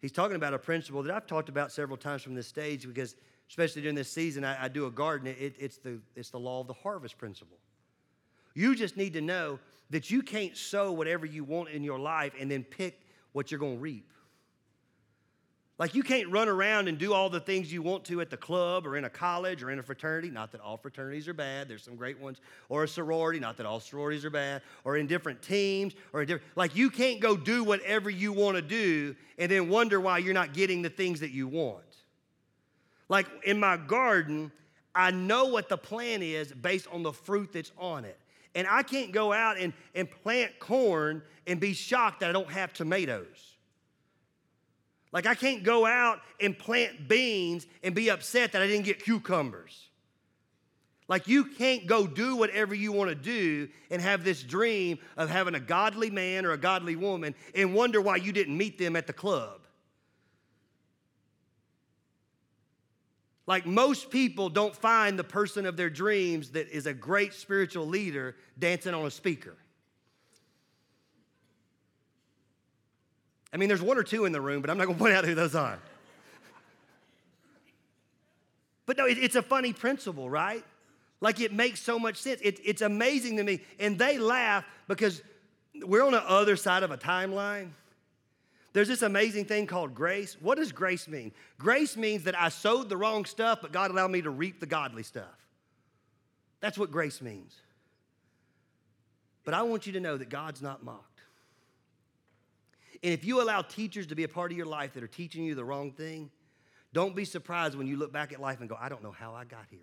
He's 0.00 0.12
talking 0.12 0.36
about 0.36 0.54
a 0.54 0.58
principle 0.58 1.02
that 1.02 1.14
I've 1.14 1.26
talked 1.26 1.48
about 1.48 1.72
several 1.72 1.96
times 1.96 2.22
from 2.22 2.34
this 2.34 2.46
stage 2.46 2.86
because, 2.86 3.16
especially 3.48 3.82
during 3.82 3.96
this 3.96 4.10
season, 4.10 4.44
I, 4.44 4.64
I 4.64 4.68
do 4.68 4.86
a 4.86 4.90
garden. 4.90 5.26
It, 5.26 5.56
it's, 5.58 5.78
the, 5.78 5.98
it's 6.14 6.30
the 6.30 6.38
law 6.38 6.60
of 6.60 6.68
the 6.68 6.74
harvest 6.74 7.18
principle. 7.18 7.58
You 8.54 8.76
just 8.76 8.96
need 8.96 9.12
to 9.14 9.20
know 9.20 9.58
that 9.90 10.10
you 10.10 10.22
can't 10.22 10.56
sow 10.56 10.92
whatever 10.92 11.26
you 11.26 11.42
want 11.42 11.70
in 11.70 11.82
your 11.82 11.98
life 11.98 12.32
and 12.38 12.50
then 12.50 12.62
pick 12.62 13.00
what 13.32 13.50
you're 13.50 13.60
going 13.60 13.76
to 13.76 13.80
reap. 13.80 14.10
Like 15.78 15.94
you 15.94 16.02
can't 16.02 16.28
run 16.30 16.48
around 16.48 16.88
and 16.88 16.98
do 16.98 17.12
all 17.12 17.30
the 17.30 17.38
things 17.38 17.72
you 17.72 17.82
want 17.82 18.04
to 18.06 18.20
at 18.20 18.30
the 18.30 18.36
club 18.36 18.84
or 18.84 18.96
in 18.96 19.04
a 19.04 19.10
college 19.10 19.62
or 19.62 19.70
in 19.70 19.78
a 19.78 19.82
fraternity. 19.82 20.28
Not 20.28 20.50
that 20.50 20.60
all 20.60 20.76
fraternities 20.76 21.28
are 21.28 21.34
bad. 21.34 21.68
There's 21.68 21.84
some 21.84 21.94
great 21.94 22.18
ones. 22.18 22.40
Or 22.68 22.82
a 22.82 22.88
sorority. 22.88 23.38
Not 23.38 23.56
that 23.58 23.66
all 23.66 23.78
sororities 23.78 24.24
are 24.24 24.30
bad. 24.30 24.62
Or 24.82 24.96
in 24.96 25.06
different 25.06 25.40
teams. 25.40 25.94
Or 26.12 26.22
in 26.22 26.26
different. 26.26 26.50
Like 26.56 26.74
you 26.74 26.90
can't 26.90 27.20
go 27.20 27.36
do 27.36 27.62
whatever 27.62 28.10
you 28.10 28.32
want 28.32 28.56
to 28.56 28.62
do 28.62 29.14
and 29.38 29.48
then 29.48 29.68
wonder 29.68 30.00
why 30.00 30.18
you're 30.18 30.34
not 30.34 30.52
getting 30.52 30.82
the 30.82 30.90
things 30.90 31.20
that 31.20 31.30
you 31.30 31.46
want. 31.46 31.84
Like 33.08 33.28
in 33.44 33.60
my 33.60 33.76
garden, 33.76 34.50
I 34.96 35.12
know 35.12 35.44
what 35.44 35.68
the 35.68 35.78
plan 35.78 36.22
is 36.24 36.50
based 36.50 36.88
on 36.90 37.04
the 37.04 37.12
fruit 37.12 37.52
that's 37.52 37.70
on 37.78 38.04
it. 38.04 38.18
And 38.56 38.66
I 38.68 38.82
can't 38.82 39.12
go 39.12 39.32
out 39.32 39.58
and, 39.58 39.72
and 39.94 40.10
plant 40.10 40.58
corn 40.58 41.22
and 41.46 41.60
be 41.60 41.72
shocked 41.72 42.18
that 42.20 42.30
I 42.30 42.32
don't 42.32 42.50
have 42.50 42.72
tomatoes. 42.72 43.57
Like, 45.12 45.26
I 45.26 45.34
can't 45.34 45.62
go 45.62 45.86
out 45.86 46.20
and 46.40 46.58
plant 46.58 47.08
beans 47.08 47.66
and 47.82 47.94
be 47.94 48.10
upset 48.10 48.52
that 48.52 48.62
I 48.62 48.66
didn't 48.66 48.84
get 48.84 49.02
cucumbers. 49.02 49.88
Like, 51.08 51.26
you 51.26 51.46
can't 51.46 51.86
go 51.86 52.06
do 52.06 52.36
whatever 52.36 52.74
you 52.74 52.92
want 52.92 53.08
to 53.08 53.14
do 53.14 53.68
and 53.90 54.02
have 54.02 54.24
this 54.24 54.42
dream 54.42 54.98
of 55.16 55.30
having 55.30 55.54
a 55.54 55.60
godly 55.60 56.10
man 56.10 56.44
or 56.44 56.52
a 56.52 56.58
godly 56.58 56.96
woman 56.96 57.34
and 57.54 57.74
wonder 57.74 58.00
why 58.00 58.16
you 58.16 58.32
didn't 58.32 58.56
meet 58.56 58.76
them 58.78 58.94
at 58.94 59.06
the 59.06 59.14
club. 59.14 59.62
Like, 63.46 63.64
most 63.64 64.10
people 64.10 64.50
don't 64.50 64.76
find 64.76 65.18
the 65.18 65.24
person 65.24 65.64
of 65.64 65.78
their 65.78 65.88
dreams 65.88 66.50
that 66.50 66.68
is 66.68 66.84
a 66.84 66.92
great 66.92 67.32
spiritual 67.32 67.86
leader 67.86 68.36
dancing 68.58 68.92
on 68.92 69.06
a 69.06 69.10
speaker. 69.10 69.56
I 73.52 73.56
mean, 73.56 73.68
there's 73.68 73.82
one 73.82 73.98
or 73.98 74.02
two 74.02 74.24
in 74.24 74.32
the 74.32 74.40
room, 74.40 74.60
but 74.60 74.70
I'm 74.70 74.78
not 74.78 74.86
going 74.86 74.96
to 74.98 75.02
point 75.02 75.14
out 75.14 75.24
who 75.24 75.34
those 75.34 75.54
are. 75.54 75.78
But 78.86 78.96
no, 78.96 79.06
it, 79.06 79.18
it's 79.18 79.36
a 79.36 79.42
funny 79.42 79.72
principle, 79.72 80.30
right? 80.30 80.64
Like 81.20 81.40
it 81.40 81.52
makes 81.52 81.80
so 81.80 81.98
much 81.98 82.16
sense. 82.16 82.40
It, 82.42 82.58
it's 82.64 82.80
amazing 82.80 83.36
to 83.36 83.44
me. 83.44 83.60
And 83.78 83.98
they 83.98 84.18
laugh 84.18 84.64
because 84.86 85.22
we're 85.82 86.04
on 86.04 86.12
the 86.12 86.22
other 86.22 86.56
side 86.56 86.82
of 86.82 86.90
a 86.90 86.96
timeline. 86.96 87.70
There's 88.72 88.88
this 88.88 89.02
amazing 89.02 89.46
thing 89.46 89.66
called 89.66 89.94
grace. 89.94 90.36
What 90.40 90.56
does 90.56 90.72
grace 90.72 91.08
mean? 91.08 91.32
Grace 91.58 91.96
means 91.96 92.24
that 92.24 92.38
I 92.38 92.48
sowed 92.48 92.88
the 92.88 92.96
wrong 92.96 93.24
stuff, 93.24 93.58
but 93.60 93.72
God 93.72 93.90
allowed 93.90 94.10
me 94.10 94.22
to 94.22 94.30
reap 94.30 94.60
the 94.60 94.66
godly 94.66 95.02
stuff. 95.02 95.24
That's 96.60 96.78
what 96.78 96.90
grace 96.90 97.20
means. 97.20 97.54
But 99.44 99.54
I 99.54 99.62
want 99.62 99.86
you 99.86 99.94
to 99.94 100.00
know 100.00 100.16
that 100.16 100.28
God's 100.28 100.62
not 100.62 100.84
mocked. 100.84 101.07
And 103.02 103.12
if 103.12 103.24
you 103.24 103.40
allow 103.42 103.62
teachers 103.62 104.06
to 104.08 104.14
be 104.14 104.24
a 104.24 104.28
part 104.28 104.50
of 104.50 104.56
your 104.56 104.66
life 104.66 104.94
that 104.94 105.02
are 105.02 105.08
teaching 105.08 105.44
you 105.44 105.54
the 105.54 105.64
wrong 105.64 105.92
thing, 105.92 106.30
don't 106.92 107.14
be 107.14 107.24
surprised 107.24 107.76
when 107.76 107.86
you 107.86 107.96
look 107.96 108.12
back 108.12 108.32
at 108.32 108.40
life 108.40 108.60
and 108.60 108.68
go, 108.68 108.76
I 108.80 108.88
don't 108.88 109.02
know 109.02 109.12
how 109.12 109.34
I 109.34 109.44
got 109.44 109.66
here. 109.70 109.80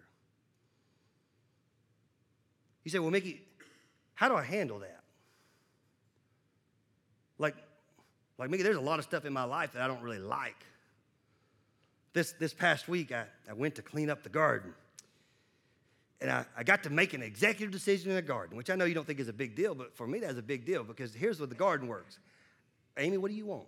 You 2.84 2.92
say, 2.92 3.00
Well, 3.00 3.12
Mickey, 3.12 3.42
how 4.16 4.30
do 4.30 4.36
I 4.36 4.44
handle 4.44 4.80
that? 4.80 5.02
Like, 7.38 7.56
like 8.38 8.50
Mickey, 8.50 8.64
there's 8.64 8.78
a 8.78 8.82
lot 8.82 9.00
of 9.00 9.06
stuff 9.06 9.26
in 9.26 9.34
my 9.34 9.44
life 9.44 9.74
that 9.74 9.82
I 9.82 9.88
don't 9.88 10.02
really 10.02 10.20
like. 10.20 10.66
This, 12.14 12.34
this 12.34 12.54
past 12.54 12.88
week, 12.88 13.12
I, 13.12 13.26
I 13.50 13.54
went 13.54 13.76
to 13.76 13.82
clean 13.82 14.10
up 14.10 14.24
the 14.24 14.30
garden. 14.30 14.74
And 16.22 16.32
I, 16.32 16.46
I 16.58 16.64
got 16.64 16.84
to 16.84 16.90
make 16.90 17.14
an 17.14 17.22
executive 17.22 17.72
decision 17.72 18.10
in 18.10 18.16
the 18.16 18.22
garden, 18.22 18.56
which 18.56 18.70
I 18.70 18.76
know 18.76 18.86
you 18.86 18.94
don't 18.94 19.06
think 19.06 19.20
is 19.20 19.28
a 19.28 19.34
big 19.34 19.56
deal, 19.56 19.76
but 19.76 19.96
for 19.96 20.08
me, 20.08 20.20
that's 20.20 20.38
a 20.38 20.42
big 20.42 20.66
deal 20.66 20.84
because 20.84 21.14
here's 21.14 21.40
what 21.40 21.50
the 21.50 21.56
garden 21.56 21.88
works 21.88 22.20
Amy, 22.98 23.18
what 23.18 23.30
do 23.30 23.38
you 23.38 23.46
want? 23.46 23.68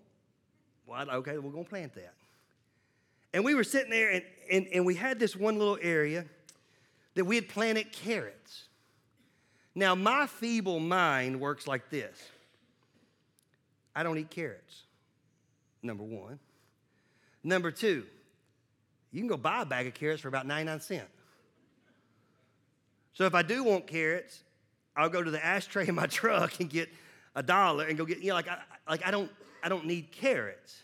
Well, 0.86 1.10
okay, 1.10 1.38
we're 1.38 1.52
going 1.52 1.66
to 1.66 1.70
plant 1.70 1.94
that. 1.96 2.14
And 3.34 3.44
we 3.44 3.54
were 3.56 3.64
sitting 3.64 3.92
there, 3.92 4.10
and, 4.12 4.24
and, 4.50 4.68
and 4.74 4.86
we 4.86 4.96
had 4.96 5.20
this 5.20 5.36
one 5.36 5.60
little 5.60 5.78
area 5.82 6.26
that 7.16 7.26
we 7.26 7.36
had 7.36 7.50
planted 7.50 7.92
carrots. 7.92 8.64
Now, 9.76 9.96
my 9.96 10.28
feeble 10.28 10.80
mind 10.80 11.40
works 11.40 11.68
like 11.68 11.90
this 11.90 12.18
I 13.96 14.04
don't 14.04 14.18
eat 14.18 14.30
carrots, 14.30 14.84
number 15.84 16.04
one. 16.04 16.40
Number 17.44 17.72
two, 17.72 18.06
you 19.12 19.20
can 19.20 19.28
go 19.28 19.38
buy 19.38 19.62
a 19.62 19.66
bag 19.66 19.88
of 19.88 19.94
carrots 19.94 20.22
for 20.22 20.28
about 20.28 20.46
99 20.46 20.80
cents. 20.82 21.06
So 23.14 23.26
if 23.26 23.34
I 23.34 23.42
do 23.42 23.64
want 23.64 23.88
carrots, 23.88 24.44
I'll 24.96 25.10
go 25.10 25.24
to 25.24 25.32
the 25.32 25.44
ashtray 25.44 25.88
in 25.88 25.96
my 25.96 26.06
truck 26.08 26.60
and 26.60 26.70
get 26.70 26.90
a 27.38 27.44
dollar 27.44 27.86
and 27.86 27.98
go 27.98 28.04
get, 28.04 28.20
you 28.20 28.30
know, 28.30 28.34
like 28.34 28.50
I, 28.50 28.58
like 28.90 29.08
I 29.08 29.12
don't, 29.12 29.32
I 29.64 29.70
don't 29.70 29.86
need 29.86 30.12
carrots. 30.12 30.82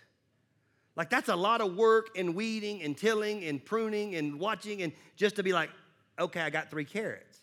Like 0.96 1.10
that's 1.10 1.30
a 1.30 1.36
lot 1.36 1.62
of 1.62 1.76
work 1.76 2.10
and 2.16 2.36
weeding 2.36 2.84
and 2.84 2.96
tilling 2.96 3.44
and 3.44 3.64
pruning 3.64 4.16
and 4.16 4.40
watching 4.40 4.84
and 4.84 4.94
just 5.16 5.36
to 5.38 5.44
be 5.44 5.52
like, 5.52 5.72
okay, 6.20 6.42
I 6.42 6.52
got 6.52 6.70
three 6.70 6.86
carrots. 6.86 7.40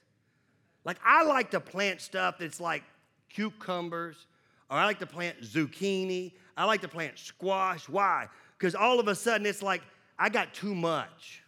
Like 0.84 0.98
I 1.04 1.24
like 1.24 1.50
to 1.50 1.60
plant 1.60 2.00
stuff 2.00 2.36
that's 2.38 2.60
like 2.60 2.84
cucumbers, 3.28 4.26
or 4.70 4.78
I 4.78 4.84
like 4.84 5.00
to 5.00 5.06
plant 5.06 5.40
zucchini. 5.42 6.32
I 6.56 6.64
like 6.64 6.80
to 6.82 6.88
plant 6.88 7.18
squash. 7.18 7.88
Why? 7.88 8.28
Because 8.56 8.76
all 8.76 9.00
of 9.00 9.08
a 9.08 9.14
sudden 9.16 9.44
it's 9.44 9.62
like 9.62 9.82
I 10.18 10.28
got 10.28 10.54
too 10.54 10.74
much. 10.74 11.42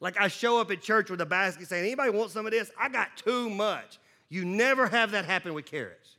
Like 0.00 0.20
I 0.20 0.26
show 0.26 0.60
up 0.60 0.72
at 0.72 0.82
church 0.82 1.08
with 1.08 1.20
a 1.20 1.26
basket 1.26 1.68
saying, 1.68 1.84
anybody 1.84 2.10
want 2.10 2.32
some 2.32 2.46
of 2.46 2.52
this? 2.52 2.72
I 2.78 2.88
got 2.88 3.16
too 3.16 3.48
much. 3.48 4.00
You 4.28 4.44
never 4.44 4.88
have 4.88 5.12
that 5.12 5.24
happen 5.24 5.54
with 5.54 5.66
carrots. 5.66 6.13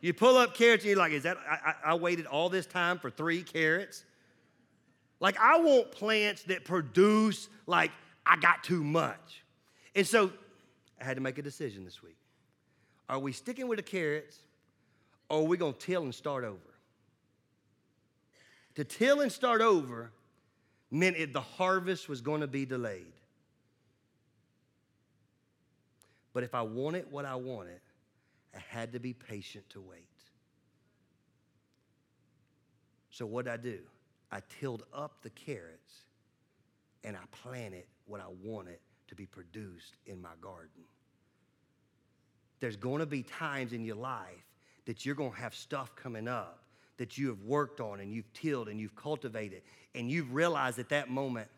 You 0.00 0.14
pull 0.14 0.36
up 0.36 0.54
carrots 0.54 0.84
and 0.84 0.90
you're 0.90 0.98
like, 0.98 1.12
is 1.12 1.24
that, 1.24 1.36
I, 1.38 1.70
I, 1.70 1.74
I 1.90 1.94
waited 1.94 2.26
all 2.26 2.48
this 2.48 2.66
time 2.66 2.98
for 2.98 3.10
three 3.10 3.42
carrots? 3.42 4.04
Like, 5.20 5.38
I 5.40 5.58
want 5.58 5.90
plants 5.90 6.44
that 6.44 6.64
produce, 6.64 7.48
like, 7.66 7.90
I 8.24 8.36
got 8.36 8.62
too 8.62 8.84
much. 8.84 9.42
And 9.94 10.06
so 10.06 10.30
I 11.00 11.04
had 11.04 11.16
to 11.16 11.22
make 11.22 11.38
a 11.38 11.42
decision 11.42 11.84
this 11.84 12.02
week. 12.02 12.16
Are 13.08 13.18
we 13.18 13.32
sticking 13.32 13.66
with 13.66 13.78
the 13.78 13.82
carrots 13.82 14.38
or 15.28 15.40
are 15.40 15.44
we 15.44 15.56
going 15.56 15.72
to 15.72 15.78
till 15.78 16.02
and 16.02 16.14
start 16.14 16.44
over? 16.44 16.58
To 18.76 18.84
till 18.84 19.22
and 19.22 19.32
start 19.32 19.60
over 19.60 20.12
meant 20.90 21.16
it, 21.16 21.32
the 21.32 21.40
harvest 21.40 22.08
was 22.08 22.20
going 22.20 22.42
to 22.42 22.46
be 22.46 22.64
delayed. 22.64 23.12
But 26.32 26.44
if 26.44 26.54
I 26.54 26.62
wanted 26.62 27.10
what 27.10 27.24
I 27.24 27.34
wanted, 27.34 27.80
I 28.58 28.76
had 28.76 28.92
to 28.92 28.98
be 28.98 29.12
patient 29.12 29.68
to 29.70 29.80
wait. 29.80 30.08
So 33.10 33.24
what 33.24 33.44
did 33.44 33.54
I 33.54 33.56
do? 33.56 33.78
I 34.30 34.40
tilled 34.60 34.84
up 34.92 35.22
the 35.22 35.30
carrots 35.30 36.02
and 37.04 37.16
I 37.16 37.20
planted 37.30 37.84
what 38.06 38.20
I 38.20 38.26
wanted 38.42 38.78
to 39.08 39.14
be 39.14 39.26
produced 39.26 39.96
in 40.06 40.20
my 40.20 40.34
garden. 40.40 40.82
There's 42.60 42.76
going 42.76 42.98
to 42.98 43.06
be 43.06 43.22
times 43.22 43.72
in 43.72 43.84
your 43.84 43.96
life 43.96 44.44
that 44.86 45.06
you're 45.06 45.14
going 45.14 45.32
to 45.32 45.38
have 45.38 45.54
stuff 45.54 45.94
coming 45.94 46.28
up 46.28 46.64
that 46.98 47.16
you 47.16 47.28
have 47.28 47.42
worked 47.42 47.80
on 47.80 48.00
and 48.00 48.12
you've 48.12 48.32
tilled 48.34 48.68
and 48.68 48.78
you've 48.78 48.96
cultivated, 48.96 49.62
and 49.94 50.10
you've 50.10 50.34
realized 50.34 50.78
at 50.78 50.88
that 50.90 51.08
moment, 51.08 51.48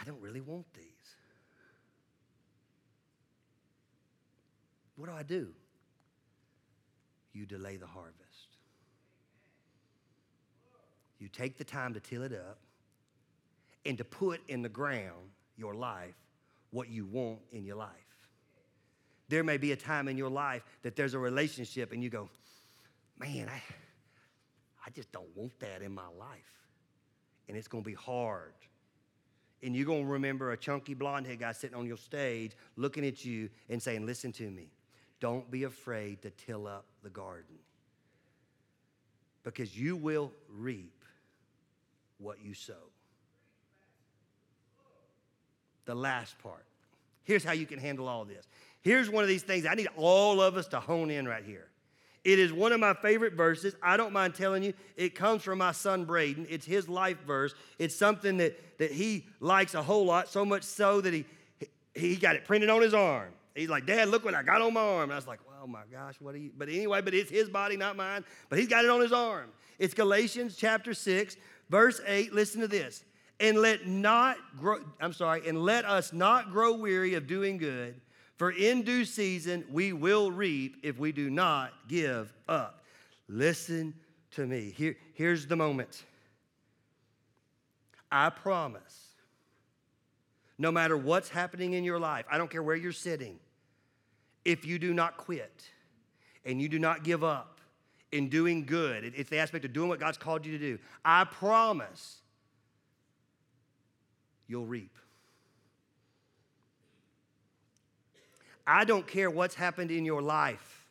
I 0.00 0.04
don't 0.04 0.20
really 0.20 0.40
want 0.40 0.66
these. 0.74 0.84
What 4.96 5.08
do 5.08 5.14
I 5.14 5.22
do? 5.22 5.48
You 7.32 7.46
delay 7.46 7.76
the 7.76 7.86
harvest. 7.86 8.16
You 11.18 11.28
take 11.28 11.58
the 11.58 11.64
time 11.64 11.94
to 11.94 12.00
till 12.00 12.22
it 12.22 12.32
up 12.32 12.58
and 13.84 13.96
to 13.98 14.04
put 14.04 14.40
in 14.48 14.62
the 14.62 14.68
ground 14.68 15.30
your 15.56 15.74
life 15.74 16.14
what 16.70 16.88
you 16.88 17.06
want 17.06 17.38
in 17.52 17.64
your 17.64 17.76
life. 17.76 17.90
There 19.28 19.42
may 19.42 19.56
be 19.56 19.72
a 19.72 19.76
time 19.76 20.08
in 20.08 20.16
your 20.16 20.30
life 20.30 20.62
that 20.82 20.96
there's 20.96 21.14
a 21.14 21.18
relationship 21.18 21.92
and 21.92 22.02
you 22.02 22.10
go, 22.10 22.28
man, 23.18 23.48
I, 23.48 23.62
I 24.84 24.90
just 24.90 25.10
don't 25.10 25.34
want 25.34 25.58
that 25.60 25.82
in 25.82 25.92
my 25.92 26.08
life. 26.18 26.52
And 27.48 27.56
it's 27.56 27.68
going 27.68 27.82
to 27.82 27.88
be 27.88 27.94
hard. 27.94 28.52
And 29.62 29.74
you're 29.74 29.86
going 29.86 30.04
to 30.04 30.10
remember 30.10 30.52
a 30.52 30.56
chunky 30.56 30.94
blonde 30.94 31.26
head 31.26 31.40
guy 31.40 31.52
sitting 31.52 31.76
on 31.76 31.86
your 31.86 31.96
stage 31.96 32.52
looking 32.76 33.06
at 33.06 33.24
you 33.24 33.48
and 33.68 33.82
saying, 33.82 34.04
Listen 34.04 34.32
to 34.32 34.50
me. 34.50 34.70
Don't 35.20 35.50
be 35.50 35.64
afraid 35.64 36.22
to 36.22 36.30
till 36.30 36.66
up 36.66 36.84
the 37.02 37.10
garden 37.10 37.56
because 39.42 39.78
you 39.78 39.96
will 39.96 40.32
reap 40.48 41.04
what 42.18 42.38
you 42.44 42.52
sow. 42.52 42.74
The 45.84 45.94
last 45.94 46.38
part. 46.40 46.64
Here's 47.24 47.44
how 47.44 47.52
you 47.52 47.66
can 47.66 47.78
handle 47.78 48.08
all 48.08 48.24
this. 48.24 48.46
Here's 48.82 49.08
one 49.08 49.22
of 49.22 49.28
these 49.28 49.42
things 49.42 49.66
I 49.66 49.74
need 49.74 49.88
all 49.96 50.40
of 50.40 50.56
us 50.56 50.68
to 50.68 50.80
hone 50.80 51.10
in 51.10 51.26
right 51.26 51.44
here. 51.44 51.68
It 52.24 52.40
is 52.40 52.52
one 52.52 52.72
of 52.72 52.80
my 52.80 52.92
favorite 52.92 53.34
verses. 53.34 53.76
I 53.80 53.96
don't 53.96 54.12
mind 54.12 54.34
telling 54.34 54.64
you, 54.64 54.74
it 54.96 55.14
comes 55.14 55.44
from 55.44 55.58
my 55.58 55.70
son 55.70 56.04
Braden. 56.04 56.48
It's 56.50 56.66
his 56.66 56.88
life 56.88 57.18
verse. 57.24 57.54
It's 57.78 57.94
something 57.94 58.38
that, 58.38 58.78
that 58.78 58.90
he 58.90 59.26
likes 59.38 59.74
a 59.74 59.82
whole 59.82 60.04
lot, 60.04 60.28
so 60.28 60.44
much 60.44 60.64
so 60.64 61.00
that 61.00 61.14
he, 61.14 61.24
he 61.94 62.16
got 62.16 62.34
it 62.34 62.44
printed 62.44 62.68
on 62.68 62.82
his 62.82 62.94
arm. 62.94 63.30
He's 63.56 63.68
like, 63.68 63.86
Dad, 63.86 64.08
look 64.08 64.24
what 64.24 64.34
I 64.34 64.42
got 64.42 64.60
on 64.60 64.74
my 64.74 64.80
arm. 64.80 65.04
And 65.04 65.12
I 65.12 65.16
was 65.16 65.26
like, 65.26 65.40
oh 65.62 65.66
my 65.66 65.82
gosh, 65.90 66.16
what 66.20 66.34
are 66.34 66.38
you? 66.38 66.50
But 66.56 66.68
anyway, 66.68 67.00
but 67.00 67.14
it's 67.14 67.30
his 67.30 67.48
body, 67.48 67.76
not 67.76 67.96
mine. 67.96 68.24
But 68.48 68.58
he's 68.58 68.68
got 68.68 68.84
it 68.84 68.90
on 68.90 69.00
his 69.00 69.12
arm. 69.12 69.50
It's 69.78 69.94
Galatians 69.94 70.56
chapter 70.56 70.94
6, 70.94 71.36
verse 71.70 72.00
8. 72.06 72.32
Listen 72.32 72.60
to 72.60 72.68
this. 72.68 73.04
And 73.40 73.58
let 73.58 73.86
not 73.86 74.36
grow, 74.58 74.78
I'm 75.00 75.12
sorry, 75.12 75.46
and 75.46 75.62
let 75.62 75.84
us 75.84 76.12
not 76.12 76.50
grow 76.50 76.74
weary 76.74 77.14
of 77.14 77.26
doing 77.26 77.58
good 77.58 78.00
for 78.36 78.50
in 78.50 78.82
due 78.82 79.04
season 79.04 79.64
we 79.70 79.92
will 79.92 80.30
reap 80.30 80.76
if 80.82 80.98
we 80.98 81.12
do 81.12 81.30
not 81.30 81.72
give 81.88 82.32
up. 82.48 82.84
Listen 83.28 83.94
to 84.32 84.46
me. 84.46 84.72
Here, 84.76 84.96
here's 85.14 85.46
the 85.46 85.56
moment. 85.56 86.04
I 88.12 88.30
promise, 88.30 89.08
no 90.58 90.70
matter 90.70 90.96
what's 90.96 91.28
happening 91.28 91.72
in 91.72 91.82
your 91.82 91.98
life, 91.98 92.24
I 92.30 92.38
don't 92.38 92.50
care 92.50 92.62
where 92.62 92.76
you're 92.76 92.92
sitting, 92.92 93.38
if 94.46 94.64
you 94.64 94.78
do 94.78 94.94
not 94.94 95.16
quit 95.16 95.64
and 96.44 96.62
you 96.62 96.68
do 96.68 96.78
not 96.78 97.02
give 97.02 97.24
up 97.24 97.60
in 98.12 98.28
doing 98.28 98.64
good, 98.64 99.12
it's 99.16 99.28
the 99.28 99.38
aspect 99.38 99.64
of 99.64 99.72
doing 99.72 99.88
what 99.88 99.98
God's 99.98 100.16
called 100.16 100.46
you 100.46 100.52
to 100.52 100.58
do, 100.58 100.78
I 101.04 101.24
promise 101.24 102.18
you'll 104.46 104.64
reap. 104.64 104.96
I 108.64 108.84
don't 108.84 109.04
care 109.06 109.28
what's 109.28 109.56
happened 109.56 109.90
in 109.90 110.04
your 110.04 110.22
life. 110.22 110.86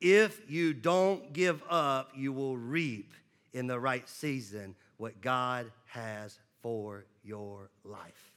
If 0.00 0.48
you 0.48 0.72
don't 0.72 1.32
give 1.32 1.62
up, 1.68 2.12
you 2.14 2.32
will 2.32 2.56
reap 2.56 3.12
in 3.52 3.66
the 3.66 3.78
right 3.80 4.08
season 4.08 4.76
what 4.98 5.20
God 5.20 5.72
has 5.86 6.38
for 6.62 7.06
your 7.24 7.70
life. 7.84 8.32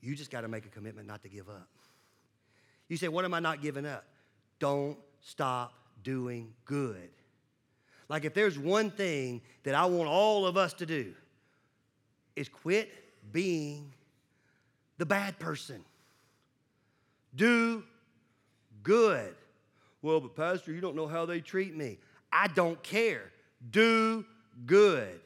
You 0.00 0.16
just 0.16 0.32
got 0.32 0.40
to 0.40 0.48
make 0.48 0.66
a 0.66 0.70
commitment 0.70 1.06
not 1.06 1.22
to 1.22 1.28
give 1.28 1.48
up. 1.48 1.68
You 2.88 2.96
say, 2.96 3.08
What 3.08 3.24
am 3.24 3.34
I 3.34 3.40
not 3.40 3.62
giving 3.62 3.86
up? 3.86 4.04
Don't 4.58 4.96
stop 5.20 5.72
doing 6.02 6.52
good. 6.64 7.10
Like, 8.08 8.24
if 8.24 8.34
there's 8.34 8.58
one 8.58 8.90
thing 8.90 9.42
that 9.64 9.74
I 9.74 9.84
want 9.86 10.08
all 10.08 10.46
of 10.46 10.56
us 10.56 10.72
to 10.74 10.86
do, 10.86 11.12
is 12.34 12.48
quit 12.48 12.90
being 13.32 13.92
the 14.96 15.04
bad 15.04 15.38
person. 15.38 15.84
Do 17.34 17.82
good. 18.82 19.34
Well, 20.00 20.20
but 20.20 20.34
Pastor, 20.34 20.72
you 20.72 20.80
don't 20.80 20.96
know 20.96 21.06
how 21.06 21.26
they 21.26 21.40
treat 21.40 21.76
me. 21.76 21.98
I 22.32 22.48
don't 22.48 22.82
care. 22.82 23.30
Do 23.70 24.24
good. 24.66 25.20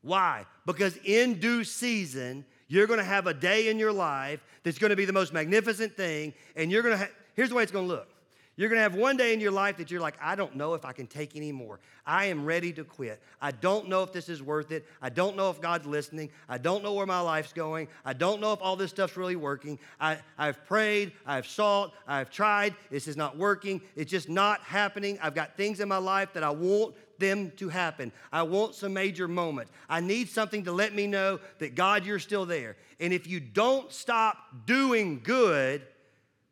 Why? 0.00 0.46
Because 0.66 0.96
in 1.04 1.34
due 1.38 1.64
season, 1.64 2.44
you're 2.68 2.86
going 2.86 2.98
to 2.98 3.04
have 3.04 3.26
a 3.26 3.34
day 3.34 3.68
in 3.68 3.78
your 3.78 3.92
life 3.92 4.40
that's 4.62 4.78
going 4.78 4.90
to 4.90 4.96
be 4.96 5.04
the 5.04 5.12
most 5.12 5.32
magnificent 5.32 5.96
thing, 5.96 6.34
and 6.56 6.70
you're 6.70 6.82
going 6.82 6.94
to 6.94 6.98
have, 6.98 7.10
here's 7.34 7.48
the 7.48 7.54
way 7.54 7.62
it's 7.62 7.72
going 7.72 7.86
to 7.86 7.94
look. 7.94 8.08
You're 8.54 8.68
going 8.68 8.78
to 8.78 8.82
have 8.82 8.94
one 8.94 9.16
day 9.16 9.32
in 9.32 9.40
your 9.40 9.50
life 9.50 9.78
that 9.78 9.90
you're 9.90 10.00
like, 10.00 10.14
I 10.20 10.34
don't 10.34 10.56
know 10.56 10.74
if 10.74 10.84
I 10.84 10.92
can 10.92 11.06
take 11.06 11.36
any 11.36 11.52
more. 11.52 11.80
I 12.04 12.26
am 12.26 12.44
ready 12.44 12.70
to 12.74 12.84
quit. 12.84 13.22
I 13.40 13.50
don't 13.50 13.88
know 13.88 14.02
if 14.02 14.12
this 14.12 14.28
is 14.28 14.42
worth 14.42 14.72
it. 14.72 14.86
I 15.00 15.08
don't 15.08 15.36
know 15.36 15.48
if 15.48 15.58
God's 15.60 15.86
listening. 15.86 16.28
I 16.50 16.58
don't 16.58 16.82
know 16.82 16.92
where 16.92 17.06
my 17.06 17.20
life's 17.20 17.54
going. 17.54 17.88
I 18.04 18.12
don't 18.12 18.42
know 18.42 18.52
if 18.52 18.60
all 18.60 18.76
this 18.76 18.90
stuff's 18.90 19.16
really 19.16 19.36
working. 19.36 19.78
I, 19.98 20.18
I've 20.36 20.66
prayed. 20.66 21.12
I've 21.24 21.46
sought. 21.46 21.94
I've 22.06 22.28
tried. 22.28 22.74
This 22.90 23.08
is 23.08 23.16
not 23.16 23.38
working. 23.38 23.80
It's 23.96 24.10
just 24.10 24.28
not 24.28 24.60
happening. 24.60 25.18
I've 25.22 25.34
got 25.34 25.56
things 25.56 25.80
in 25.80 25.88
my 25.88 25.96
life 25.96 26.34
that 26.34 26.42
I 26.42 26.50
want 26.50 26.94
them 27.22 27.52
to 27.56 27.70
happen. 27.70 28.12
I 28.30 28.42
want 28.42 28.74
some 28.74 28.92
major 28.92 29.26
moment. 29.26 29.70
I 29.88 30.00
need 30.00 30.28
something 30.28 30.64
to 30.64 30.72
let 30.72 30.94
me 30.94 31.06
know 31.06 31.40
that 31.58 31.74
God, 31.74 32.04
you're 32.04 32.18
still 32.18 32.44
there. 32.44 32.76
And 33.00 33.12
if 33.12 33.26
you 33.26 33.40
don't 33.40 33.90
stop 33.90 34.36
doing 34.66 35.20
good, 35.24 35.82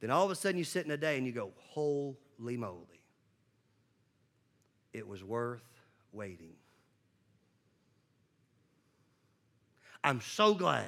then 0.00 0.10
all 0.10 0.24
of 0.24 0.30
a 0.30 0.34
sudden 0.34 0.56
you 0.56 0.64
sit 0.64 0.86
in 0.86 0.90
a 0.90 0.96
day 0.96 1.18
and 1.18 1.26
you 1.26 1.32
go, 1.32 1.50
holy 1.56 2.56
moly. 2.56 2.86
It 4.92 5.06
was 5.06 5.22
worth 5.22 5.62
waiting. 6.12 6.54
I'm 10.02 10.20
so 10.20 10.54
glad 10.54 10.86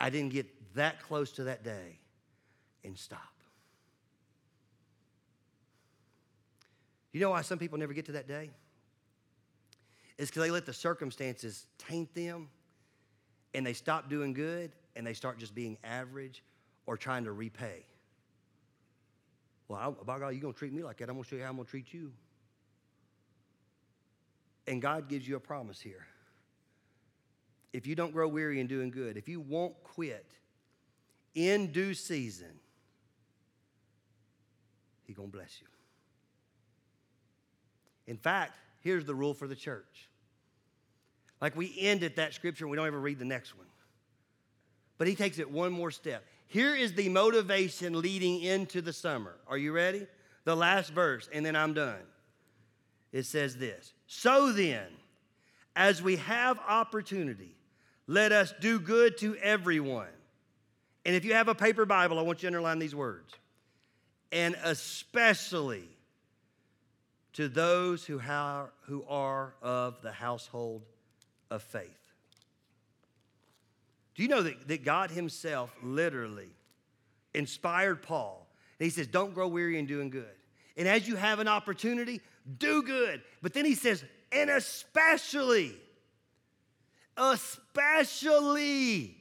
I 0.00 0.10
didn't 0.10 0.32
get 0.32 0.46
that 0.74 1.00
close 1.02 1.32
to 1.32 1.44
that 1.44 1.62
day 1.64 2.00
and 2.84 2.98
stop. 2.98 3.35
You 7.16 7.20
know 7.20 7.30
why 7.30 7.40
some 7.40 7.58
people 7.58 7.78
never 7.78 7.94
get 7.94 8.04
to 8.06 8.12
that 8.12 8.28
day? 8.28 8.50
It's 10.18 10.30
because 10.30 10.42
they 10.42 10.50
let 10.50 10.66
the 10.66 10.74
circumstances 10.74 11.64
taint 11.78 12.14
them 12.14 12.50
and 13.54 13.66
they 13.66 13.72
stop 13.72 14.10
doing 14.10 14.34
good 14.34 14.72
and 14.96 15.06
they 15.06 15.14
start 15.14 15.38
just 15.38 15.54
being 15.54 15.78
average 15.82 16.42
or 16.84 16.98
trying 16.98 17.24
to 17.24 17.32
repay. 17.32 17.86
Well, 19.66 19.96
I, 19.98 20.04
by 20.04 20.18
God, 20.18 20.28
you're 20.28 20.42
going 20.42 20.52
to 20.52 20.58
treat 20.58 20.74
me 20.74 20.82
like 20.82 20.98
that. 20.98 21.08
I'm 21.08 21.14
going 21.14 21.24
to 21.24 21.30
show 21.30 21.36
you 21.36 21.42
how 21.42 21.48
I'm 21.48 21.56
going 21.56 21.64
to 21.64 21.70
treat 21.70 21.90
you. 21.90 22.12
And 24.66 24.82
God 24.82 25.08
gives 25.08 25.26
you 25.26 25.36
a 25.36 25.40
promise 25.40 25.80
here. 25.80 26.06
If 27.72 27.86
you 27.86 27.94
don't 27.94 28.12
grow 28.12 28.28
weary 28.28 28.60
in 28.60 28.66
doing 28.66 28.90
good, 28.90 29.16
if 29.16 29.26
you 29.26 29.40
won't 29.40 29.82
quit 29.82 30.32
in 31.34 31.72
due 31.72 31.94
season, 31.94 32.60
He's 35.06 35.16
going 35.16 35.30
to 35.30 35.34
bless 35.38 35.62
you. 35.62 35.66
In 38.06 38.16
fact, 38.16 38.56
here's 38.80 39.04
the 39.04 39.14
rule 39.14 39.34
for 39.34 39.46
the 39.46 39.56
church. 39.56 40.08
Like 41.40 41.56
we 41.56 41.74
end 41.78 42.02
at 42.02 42.16
that 42.16 42.34
scripture 42.34 42.66
we 42.66 42.76
don't 42.76 42.86
ever 42.86 43.00
read 43.00 43.18
the 43.18 43.24
next 43.24 43.56
one. 43.56 43.66
But 44.98 45.08
he 45.08 45.14
takes 45.14 45.38
it 45.38 45.50
one 45.50 45.72
more 45.72 45.90
step. 45.90 46.24
Here 46.46 46.74
is 46.74 46.94
the 46.94 47.08
motivation 47.08 48.00
leading 48.00 48.40
into 48.40 48.80
the 48.80 48.92
summer. 48.92 49.34
Are 49.46 49.58
you 49.58 49.72
ready? 49.72 50.06
The 50.44 50.54
last 50.54 50.90
verse, 50.90 51.28
and 51.32 51.44
then 51.44 51.56
I'm 51.56 51.74
done. 51.74 52.00
It 53.12 53.24
says 53.24 53.56
this 53.56 53.92
So 54.06 54.52
then, 54.52 54.86
as 55.74 56.00
we 56.00 56.16
have 56.16 56.58
opportunity, 56.66 57.56
let 58.06 58.32
us 58.32 58.54
do 58.60 58.78
good 58.78 59.18
to 59.18 59.36
everyone. 59.36 60.06
And 61.04 61.14
if 61.14 61.24
you 61.24 61.34
have 61.34 61.48
a 61.48 61.54
paper 61.54 61.84
Bible, 61.84 62.18
I 62.18 62.22
want 62.22 62.42
you 62.42 62.50
to 62.50 62.56
underline 62.56 62.78
these 62.78 62.94
words. 62.94 63.32
And 64.32 64.56
especially 64.64 65.88
to 67.36 67.48
those 67.48 68.04
who 68.04 68.18
are, 68.18 68.72
who 68.86 69.04
are 69.08 69.54
of 69.60 70.00
the 70.00 70.10
household 70.10 70.82
of 71.50 71.62
faith. 71.62 72.12
Do 74.14 74.22
you 74.22 74.28
know 74.28 74.42
that, 74.42 74.68
that 74.68 74.84
God 74.84 75.10
Himself 75.10 75.70
literally 75.82 76.48
inspired 77.34 78.02
Paul? 78.02 78.46
He 78.78 78.88
says, 78.88 79.06
Don't 79.06 79.34
grow 79.34 79.48
weary 79.48 79.78
in 79.78 79.84
doing 79.84 80.08
good. 80.08 80.24
And 80.78 80.88
as 80.88 81.06
you 81.06 81.16
have 81.16 81.38
an 81.38 81.48
opportunity, 81.48 82.22
do 82.58 82.82
good. 82.82 83.20
But 83.42 83.52
then 83.52 83.66
He 83.66 83.74
says, 83.74 84.02
And 84.32 84.48
especially, 84.48 85.74
especially 87.18 89.14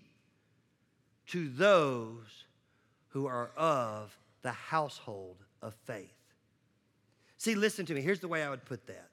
to 1.28 1.50
those 1.50 2.46
who 3.10 3.26
are 3.26 3.52
of 3.58 4.18
the 4.42 4.54
household 4.54 5.36
of 5.62 5.74
faith. 5.84 6.15
See, 7.38 7.56
listen 7.56 7.86
to 7.88 7.94
me. 7.94 8.02
Here's 8.02 8.20
the 8.20 8.28
way 8.28 8.44
I 8.44 8.50
would 8.50 8.66
put 8.66 8.88
that. 8.88 9.10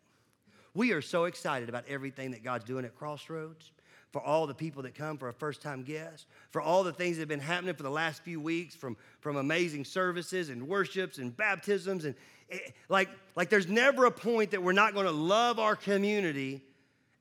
We 0.74 0.92
are 0.92 1.02
so 1.02 1.24
excited 1.24 1.68
about 1.68 1.84
everything 1.88 2.30
that 2.30 2.42
God's 2.42 2.64
doing 2.64 2.84
at 2.84 2.94
Crossroads, 2.94 3.72
for 4.12 4.20
all 4.20 4.46
the 4.46 4.54
people 4.54 4.82
that 4.82 4.94
come 4.94 5.16
for 5.16 5.28
a 5.28 5.32
first 5.32 5.62
time 5.62 5.82
guest, 5.82 6.26
for 6.50 6.60
all 6.60 6.84
the 6.84 6.92
things 6.92 7.16
that 7.16 7.22
have 7.22 7.28
been 7.28 7.40
happening 7.40 7.74
for 7.74 7.82
the 7.82 7.90
last 7.90 8.22
few 8.22 8.40
weeks 8.40 8.74
from, 8.74 8.96
from 9.20 9.36
amazing 9.36 9.84
services 9.84 10.50
and 10.50 10.68
worships 10.68 11.18
and 11.18 11.34
baptisms. 11.34 12.04
And 12.04 12.14
it, 12.48 12.62
eh, 12.66 12.70
like, 12.90 13.08
like, 13.34 13.48
there's 13.48 13.68
never 13.68 14.04
a 14.04 14.10
point 14.10 14.50
that 14.50 14.62
we're 14.62 14.72
not 14.72 14.92
going 14.92 15.06
to 15.06 15.12
love 15.12 15.58
our 15.58 15.74
community 15.74 16.62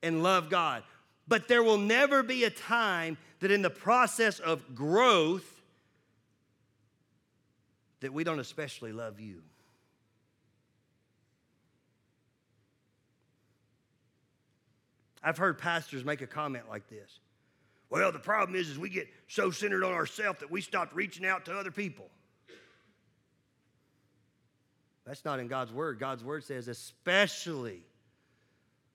and 0.03 0.21
love 0.21 0.49
God. 0.49 0.83
But 1.27 1.47
there 1.47 1.63
will 1.63 1.77
never 1.77 2.23
be 2.23 2.43
a 2.43 2.49
time 2.49 3.17
that 3.39 3.51
in 3.51 3.61
the 3.61 3.69
process 3.69 4.39
of 4.39 4.75
growth, 4.75 5.61
that 8.01 8.13
we 8.13 8.25
don't 8.25 8.39
especially 8.39 8.91
love 8.91 9.19
you. 9.19 9.41
I've 15.23 15.38
heard 15.38 15.57
pastors 15.57 16.03
make 16.03 16.21
a 16.21 16.27
comment 16.27 16.65
like 16.69 16.89
this. 16.89 17.19
Well, 17.89 18.12
the 18.12 18.19
problem 18.19 18.57
is, 18.57 18.69
is 18.69 18.79
we 18.79 18.89
get 18.89 19.07
so 19.27 19.51
centered 19.51 19.84
on 19.84 19.91
ourselves 19.91 20.39
that 20.39 20.49
we 20.49 20.62
stop 20.62 20.91
reaching 20.93 21.25
out 21.25 21.45
to 21.45 21.57
other 21.57 21.71
people. 21.71 22.10
That's 25.05 25.25
not 25.25 25.39
in 25.39 25.47
God's 25.47 25.73
word. 25.73 25.99
God's 25.99 26.23
word 26.23 26.43
says, 26.43 26.67
especially 26.67 27.81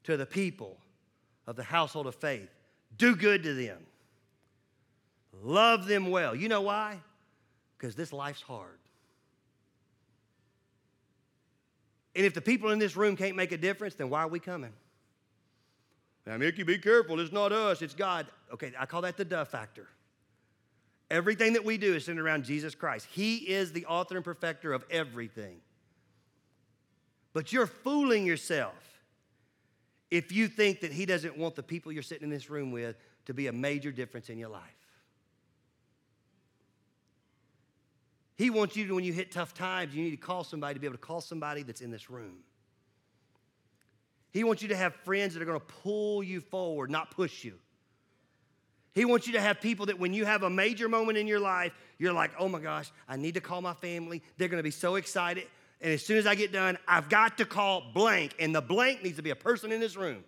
to 0.04 0.16
the 0.16 0.26
people 0.26 0.78
of 1.46 1.56
the 1.56 1.62
household 1.62 2.06
of 2.06 2.14
faith, 2.14 2.48
do 2.96 3.14
good 3.14 3.42
to 3.42 3.54
them, 3.54 3.78
love 5.42 5.86
them 5.86 6.10
well. 6.10 6.34
You 6.34 6.48
know 6.48 6.62
why? 6.62 6.98
Because 7.76 7.94
this 7.94 8.12
life's 8.12 8.40
hard. 8.40 8.78
And 12.14 12.24
if 12.24 12.32
the 12.32 12.40
people 12.40 12.70
in 12.70 12.78
this 12.78 12.96
room 12.96 13.14
can't 13.14 13.36
make 13.36 13.52
a 13.52 13.58
difference, 13.58 13.94
then 13.94 14.08
why 14.08 14.22
are 14.22 14.28
we 14.28 14.40
coming? 14.40 14.72
Now, 16.26 16.36
Mickey, 16.36 16.64
be 16.64 16.78
careful. 16.78 17.20
It's 17.20 17.32
not 17.32 17.52
us, 17.52 17.82
it's 17.82 17.94
God. 17.94 18.26
Okay, 18.52 18.72
I 18.78 18.86
call 18.86 19.02
that 19.02 19.16
the 19.16 19.24
duh 19.24 19.44
factor. 19.44 19.86
Everything 21.08 21.52
that 21.52 21.64
we 21.64 21.78
do 21.78 21.94
is 21.94 22.04
centered 22.04 22.24
around 22.24 22.44
Jesus 22.44 22.74
Christ. 22.74 23.06
He 23.10 23.36
is 23.36 23.72
the 23.72 23.86
author 23.86 24.16
and 24.16 24.24
perfecter 24.24 24.72
of 24.72 24.84
everything. 24.90 25.58
But 27.32 27.52
you're 27.52 27.68
fooling 27.68 28.26
yourself 28.26 28.74
if 30.10 30.32
you 30.32 30.48
think 30.48 30.80
that 30.80 30.92
He 30.92 31.06
doesn't 31.06 31.38
want 31.38 31.54
the 31.54 31.62
people 31.62 31.92
you're 31.92 32.02
sitting 32.02 32.24
in 32.24 32.30
this 32.30 32.50
room 32.50 32.72
with 32.72 32.96
to 33.26 33.34
be 33.34 33.46
a 33.46 33.52
major 33.52 33.92
difference 33.92 34.28
in 34.28 34.38
your 34.38 34.48
life. 34.48 34.62
He 38.36 38.50
wants 38.50 38.76
you 38.76 38.86
to, 38.88 38.94
when 38.94 39.04
you 39.04 39.12
hit 39.12 39.30
tough 39.30 39.54
times, 39.54 39.94
you 39.94 40.02
need 40.02 40.10
to 40.10 40.16
call 40.16 40.44
somebody 40.44 40.74
to 40.74 40.80
be 40.80 40.86
able 40.86 40.96
to 40.96 41.02
call 41.02 41.20
somebody 41.20 41.62
that's 41.62 41.80
in 41.80 41.90
this 41.90 42.10
room. 42.10 42.38
He 44.36 44.44
wants 44.44 44.60
you 44.60 44.68
to 44.68 44.76
have 44.76 44.94
friends 44.96 45.32
that 45.32 45.40
are 45.40 45.46
going 45.46 45.58
to 45.58 45.66
pull 45.82 46.22
you 46.22 46.42
forward, 46.42 46.90
not 46.90 47.10
push 47.10 47.42
you. 47.42 47.54
He 48.92 49.06
wants 49.06 49.26
you 49.26 49.32
to 49.32 49.40
have 49.40 49.62
people 49.62 49.86
that 49.86 49.98
when 49.98 50.12
you 50.12 50.26
have 50.26 50.42
a 50.42 50.50
major 50.50 50.90
moment 50.90 51.16
in 51.16 51.26
your 51.26 51.40
life, 51.40 51.72
you're 51.96 52.12
like, 52.12 52.32
oh 52.38 52.46
my 52.46 52.60
gosh, 52.60 52.92
I 53.08 53.16
need 53.16 53.32
to 53.32 53.40
call 53.40 53.62
my 53.62 53.72
family. 53.72 54.22
They're 54.36 54.48
going 54.48 54.58
to 54.58 54.62
be 54.62 54.70
so 54.70 54.96
excited. 54.96 55.44
And 55.80 55.90
as 55.90 56.04
soon 56.04 56.18
as 56.18 56.26
I 56.26 56.34
get 56.34 56.52
done, 56.52 56.76
I've 56.86 57.08
got 57.08 57.38
to 57.38 57.46
call 57.46 57.90
blank. 57.94 58.34
And 58.38 58.54
the 58.54 58.60
blank 58.60 59.02
needs 59.02 59.16
to 59.16 59.22
be 59.22 59.30
a 59.30 59.36
person 59.36 59.72
in 59.72 59.80
this 59.80 59.96
room. 59.96 60.22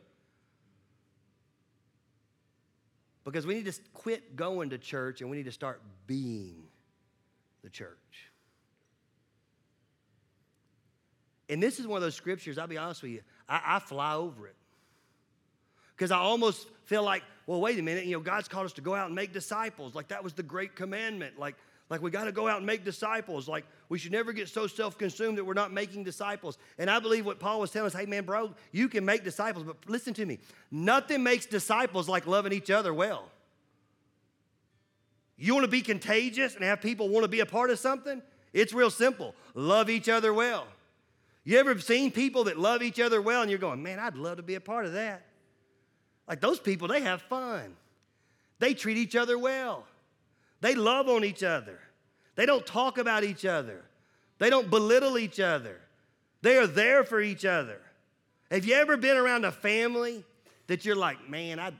Because 3.27 3.47
we 3.47 3.57
need 3.57 3.67
to 3.67 3.79
quit 3.93 4.37
going 4.37 4.71
to 4.71 4.79
church 4.79 5.21
and 5.21 5.29
we 5.29 5.37
need 5.37 5.45
to 5.45 5.53
start 5.53 5.83
being 6.07 6.63
the 7.63 7.69
church. 7.69 8.28
And 11.49 11.63
this 11.63 11.79
is 11.81 11.87
one 11.87 11.97
of 11.97 12.03
those 12.03 12.15
scriptures, 12.15 12.59
I'll 12.59 12.67
be 12.67 12.79
honest 12.79 13.03
with 13.03 13.13
you, 13.13 13.21
I, 13.49 13.61
I 13.65 13.79
fly 13.79 14.15
over 14.15 14.47
it. 14.47 14.55
Because 15.97 16.11
I 16.11 16.19
almost 16.19 16.69
feel 16.85 17.03
like, 17.03 17.23
well, 17.47 17.61
wait 17.61 17.79
a 17.79 17.83
minute, 17.83 18.05
you 18.05 18.13
know, 18.13 18.21
God's 18.21 18.47
called 18.47 18.67
us 18.67 18.73
to 18.75 18.81
go 18.81 18.95
out 18.95 19.07
and 19.07 19.15
make 19.15 19.33
disciples. 19.33 19.95
Like 19.95 20.09
that 20.09 20.23
was 20.23 20.33
the 20.33 20.43
great 20.43 20.77
commandment. 20.77 21.39
Like, 21.39 21.57
like 21.91 22.03
we 22.03 22.11
got 22.11 22.25
to 22.25 22.33
go 22.33 22.47
out 22.47 22.59
and 22.59 22.67
make 22.67 22.85
disciples. 22.85 23.49
Like 23.49 23.65
we 23.89 23.99
should 23.99 24.13
never 24.13 24.33
get 24.33 24.49
so 24.49 24.67
self-consumed 24.67 25.39
that 25.39 25.45
we're 25.45 25.55
not 25.55 25.73
making 25.73 26.05
disciples. 26.05 26.59
And 26.77 26.91
I 26.91 27.01
believe 27.01 27.25
what 27.25 27.41
Paul 27.41 27.61
was 27.61 27.71
telling 27.71 27.87
us, 27.87 27.95
hey 27.95 28.07
man, 28.07 28.25
bro, 28.25 28.55
you 28.71 28.89
can 28.89 29.05
make 29.05 29.25
disciples, 29.25 29.65
but 29.65 29.77
listen 29.89 30.15
to 30.15 30.27
me. 30.27 30.39
Nothing 30.71 31.23
makes 31.23 31.47
disciples 31.47 32.09
like 32.09 32.27
loving 32.27 32.53
each 32.53 32.71
other 32.71 32.93
well. 32.93 33.31
You 35.37 35.55
want 35.55 35.65
to 35.65 35.71
be 35.71 35.81
contagious 35.81 36.55
and 36.55 36.65
have 36.65 36.81
people 36.81 37.09
want 37.09 37.25
to 37.25 37.29
be 37.29 37.41
a 37.41 37.47
part 37.47 37.71
of 37.71 37.79
something? 37.79 38.21
It's 38.53 38.73
real 38.73 38.91
simple. 38.91 39.35
Love 39.55 39.89
each 39.89 40.09
other 40.09 40.35
well. 40.35 40.67
You 41.49 41.57
ever 41.57 41.81
seen 41.81 42.11
people 42.11 42.45
that 42.45 42.59
love 42.59 42.83
each 42.83 43.01
other 43.01 43.23
well 43.23 43.41
and 43.41 43.51
you're 43.51 43.59
going, 43.59 43.83
man, 43.83 43.99
I'd 43.99 44.17
love 44.17 44.37
to 44.37 44.43
be 44.43 44.57
a 44.57 44.61
part 44.61 44.85
of 44.85 44.93
that? 44.93 45.23
Like 46.29 46.43
those 46.43 46.61
people, 46.61 46.89
they 46.89 47.01
have 47.01 47.23
fun. 47.23 47.75
They 48.59 48.75
treat 48.75 48.99
each 48.99 49.17
other 49.17 49.39
well. 49.39 49.87
They 50.61 50.75
love 50.75 51.09
on 51.09 51.25
each 51.25 51.43
other. 51.43 51.81
They 52.35 52.45
don't 52.45 52.67
talk 52.67 52.99
about 52.99 53.25
each 53.25 53.47
other. 53.47 53.83
They 54.37 54.51
don't 54.51 54.69
belittle 54.69 55.17
each 55.17 55.41
other. 55.41 55.81
They 56.43 56.59
are 56.59 56.67
there 56.67 57.03
for 57.03 57.19
each 57.19 57.47
other. 57.47 57.81
Have 58.51 58.67
you 58.67 58.75
ever 58.75 58.99
been 58.99 59.17
around 59.17 59.47
a 59.47 59.53
family 59.53 60.27
that 60.67 60.85
you're 60.85 60.97
like, 60.97 61.31
man, 61.31 61.59
I 61.59 61.73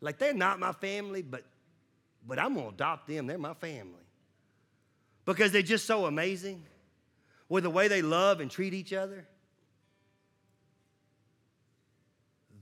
like 0.00 0.18
they're 0.18 0.32
not 0.32 0.60
my 0.60 0.70
family, 0.70 1.22
but 1.22 1.42
but 2.24 2.38
I'm 2.38 2.54
gonna 2.54 2.68
adopt 2.68 3.08
them. 3.08 3.26
They're 3.26 3.36
my 3.36 3.54
family. 3.54 4.06
Because 5.24 5.50
they're 5.50 5.62
just 5.62 5.86
so 5.86 6.06
amazing 6.06 6.62
with 7.48 7.64
the 7.64 7.70
way 7.70 7.88
they 7.88 8.02
love 8.02 8.40
and 8.40 8.50
treat 8.50 8.74
each 8.74 8.92
other. 8.92 9.26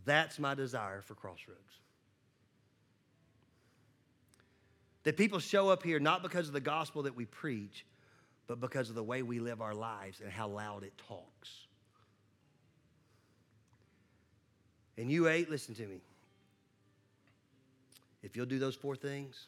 That's 0.05 0.39
my 0.39 0.55
desire 0.55 1.01
for 1.01 1.15
Crossroads. 1.15 1.61
That 5.05 5.17
people 5.17 5.39
show 5.39 5.69
up 5.69 5.83
here 5.83 5.99
not 5.99 6.23
because 6.23 6.47
of 6.49 6.55
the 6.55 6.61
gospel 6.61 7.03
that 7.03 7.15
we 7.15 7.25
preach, 7.25 7.85
but 8.47 8.61
because 8.61 8.89
of 8.89 8.95
the 8.95 9.03
way 9.03 9.23
we 9.23 9.39
live 9.39 9.61
our 9.61 9.75
lives 9.75 10.21
and 10.21 10.31
how 10.31 10.49
loud 10.49 10.83
it 10.83 10.93
talks. 11.09 11.51
And 14.97 15.11
you 15.11 15.29
eight, 15.29 15.51
listen 15.51 15.75
to 15.75 15.87
me. 15.87 16.01
If 18.23 18.37
you'll 18.37 18.47
do 18.47 18.59
those 18.59 18.75
four 18.75 18.97
things, 18.97 19.47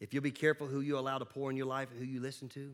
if 0.00 0.12
you'll 0.12 0.22
be 0.22 0.30
careful 0.30 0.66
who 0.66 0.80
you 0.80 0.98
allow 0.98 1.18
to 1.18 1.24
pour 1.24 1.50
in 1.50 1.56
your 1.56 1.66
life 1.66 1.88
and 1.90 1.98
who 1.98 2.04
you 2.04 2.20
listen 2.20 2.48
to, 2.50 2.72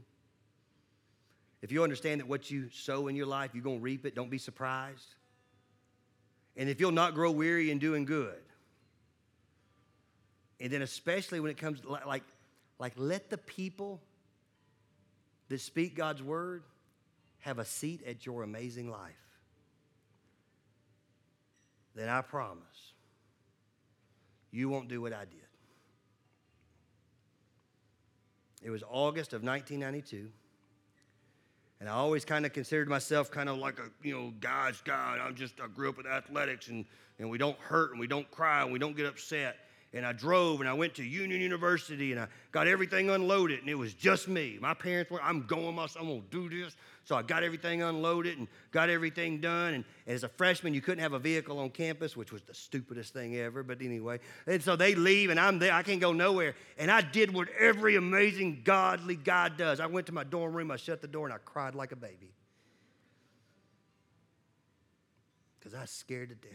if 1.61 1.73
you 1.73 1.83
understand 1.83 2.21
that 2.21 2.29
what 2.29 2.51
you 2.51 2.69
sow 2.71 3.09
in 3.09 3.17
your 3.17 3.27
life, 3.27 3.51
you're 3.53 3.65
going 3.65 3.79
to 3.79 3.83
reap 3.83 4.07
it, 4.07 4.15
don't 4.15 4.31
be 4.31 4.39
surprised. 4.39 5.15
And 6.57 6.69
if 6.69 6.81
you'll 6.81 6.93
not 6.93 7.15
grow 7.15 7.31
weary 7.31 7.71
in 7.71 7.79
doing 7.79 8.05
good, 8.05 8.43
and 10.61 10.73
then 10.73 10.83
especially 10.83 11.41
when 11.41 11.51
it 11.51 11.57
comes 11.57 11.81
to 11.81 11.89
like, 11.89 12.25
like 12.79 12.93
let 12.97 13.31
the 13.31 13.39
people 13.39 14.01
that 15.49 15.61
speak 15.61 15.97
God's 15.97 16.23
word 16.23 16.63
have 17.41 17.59
a 17.59 17.65
seat 17.65 18.03
at 18.07 18.27
your 18.27 18.43
amazing 18.43 18.91
life. 18.91 19.13
then 21.95 22.09
I 22.09 22.23
promise 22.23 22.93
you 24.51 24.69
won't 24.69 24.89
do 24.89 25.01
what 25.01 25.13
I 25.13 25.25
did. 25.25 25.41
It 28.63 28.71
was 28.71 28.83
August 28.89 29.33
of 29.33 29.43
1992. 29.43 30.31
And 31.81 31.89
I 31.89 31.93
always 31.93 32.25
kind 32.25 32.45
of 32.45 32.53
considered 32.53 32.89
myself 32.89 33.31
kind 33.31 33.49
of 33.49 33.59
like 33.59 33.79
a, 33.79 33.91
you 34.03 34.13
know, 34.13 34.33
God's 34.41 34.81
God. 34.81 35.21
I'm 35.21 35.35
just, 35.35 35.61
I 35.61 35.69
grew 35.69 35.89
up 35.89 35.97
with 35.97 36.07
athletics 36.07 36.69
and, 36.69 36.85
and 37.19 37.31
we 37.31 37.39
don't 37.39 37.59
hurt 37.59 37.93
and 37.93 38.01
we 38.01 38.07
don't 38.07 38.29
cry 38.31 38.63
and 38.63 38.73
we 38.73 38.79
don't 38.79 38.97
get 38.97 39.07
upset 39.07 39.57
and 39.95 40.05
I 40.05 40.13
drove 40.13 40.61
and 40.61 40.69
I 40.69 40.75
went 40.75 40.95
to 40.97 41.05
Union 41.05 41.41
University 41.41 42.13
and 42.13 42.21
I 42.21 42.27
got 42.53 42.67
everything 42.67 43.11
unloaded 43.11 43.61
and 43.61 43.69
it 43.69 43.75
was 43.75 43.95
just 43.95 44.29
me. 44.29 44.59
My 44.61 44.75
parents 44.75 45.11
were, 45.11 45.23
I'm 45.23 45.47
going 45.47 45.79
I'm 45.79 45.89
gonna 45.95 46.21
do 46.31 46.49
this. 46.49 46.77
So 47.09 47.17
I 47.17 47.23
got 47.23 47.43
everything 47.43 47.81
unloaded 47.81 48.37
and 48.37 48.47
got 48.71 48.91
everything 48.91 49.41
done. 49.41 49.73
And 49.73 49.85
as 50.07 50.25
a 50.25 50.29
freshman, 50.29 50.75
you 50.75 50.83
couldn't 50.83 51.03
have 51.03 51.15
a 51.15 51.19
vehicle 51.19 51.59
on 51.59 51.71
campus, 51.71 52.15
which 52.15 52.33
was 52.33 52.43
the 52.43 52.53
stupidest 52.53 53.15
thing 53.15 53.35
ever, 53.35 53.63
but 53.63 53.81
anyway. 53.81 54.21
And 54.47 54.63
so 54.63 54.77
they 54.77 54.95
leave 54.95 55.31
and 55.31 55.41
I'm 55.41 55.59
there, 55.59 55.73
I 55.73 55.83
can't 55.83 56.03
go 56.03 56.13
nowhere. 56.13 56.55
And 56.77 56.91
I 56.91 57.01
did 57.01 57.33
what 57.33 57.49
every 57.59 57.97
amazing 57.97 58.61
godly 58.63 59.17
God 59.17 59.57
does. 59.57 59.81
I 59.81 59.87
went 59.87 60.07
to 60.09 60.13
my 60.13 60.23
dorm 60.23 60.55
room, 60.55 60.71
I 60.71 60.77
shut 60.77 61.01
the 61.01 61.09
door, 61.09 61.25
and 61.25 61.33
I 61.33 61.39
cried 61.39 61.75
like 61.75 61.93
a 61.93 61.97
baby. 61.97 62.35
Because 65.59 65.73
I 65.73 65.81
was 65.81 65.91
scared 65.91 66.29
to 66.29 66.35
death. 66.35 66.53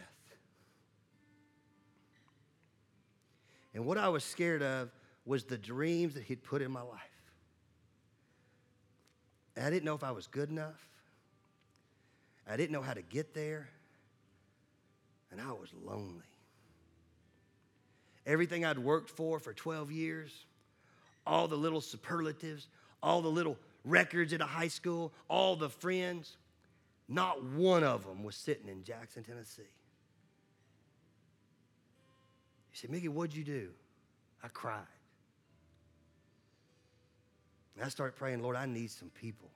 And 3.74 3.88
what 3.88 3.98
I 3.98 4.10
was 4.10 4.24
scared 4.24 4.62
of 4.62 4.92
was 5.26 5.46
the 5.46 5.58
dreams 5.58 6.14
that 6.14 6.26
He'd 6.26 6.44
put 6.44 6.62
in 6.62 6.72
my 6.72 6.84
life. 6.84 7.13
And 9.56 9.66
I 9.66 9.70
didn't 9.70 9.86
know 9.86 9.96
if 9.96 10.04
I 10.04 10.12
was 10.12 10.28
good 10.28 10.50
enough. 10.50 10.88
I 12.50 12.58
didn't 12.58 12.72
know 12.72 12.82
how 12.82 12.94
to 12.94 13.02
get 13.02 13.34
there. 13.34 13.70
And 15.32 15.40
I 15.40 15.52
was 15.52 15.70
lonely. 15.84 16.26
Everything 18.26 18.66
I'd 18.66 18.80
worked 18.80 19.10
for 19.10 19.40
for 19.40 19.54
12 19.54 19.92
years, 19.92 20.46
all 21.26 21.48
the 21.48 21.58
little 21.58 21.82
superlatives, 21.82 22.68
all 23.02 23.22
the 23.22 23.30
little 23.30 23.58
records 23.84 24.32
at 24.34 24.42
a 24.42 24.46
high 24.46 24.68
school, 24.70 25.12
all 25.28 25.56
the 25.56 25.70
friends, 25.70 26.38
not 27.10 27.44
one 27.44 27.84
of 27.84 28.06
them 28.06 28.24
was 28.24 28.36
sitting 28.36 28.70
in 28.70 28.84
Jackson, 28.84 29.24
Tennessee. 29.24 29.64
He 32.72 32.78
said, 32.78 32.90
Mickey, 32.90 33.10
what'd 33.10 33.36
you 33.36 33.44
do? 33.44 33.70
I 34.44 34.48
cried. 34.48 34.82
And 37.76 37.86
I 37.86 37.90
started 37.90 38.16
praying, 38.16 38.42
Lord, 38.42 38.56
I 38.56 38.66
need 38.66 38.92
some 38.92 39.10
people. 39.10 39.50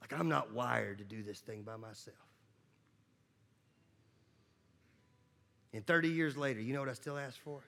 Like 0.00 0.18
I'm 0.18 0.28
not 0.28 0.52
wired 0.52 0.98
to 0.98 1.04
do 1.04 1.22
this 1.22 1.40
thing 1.40 1.62
by 1.62 1.76
myself. 1.76 2.16
And 5.74 5.86
30 5.86 6.08
years 6.08 6.36
later, 6.36 6.60
you 6.60 6.72
know 6.72 6.80
what 6.80 6.88
I 6.88 6.94
still 6.94 7.18
ask 7.18 7.38
for? 7.38 7.60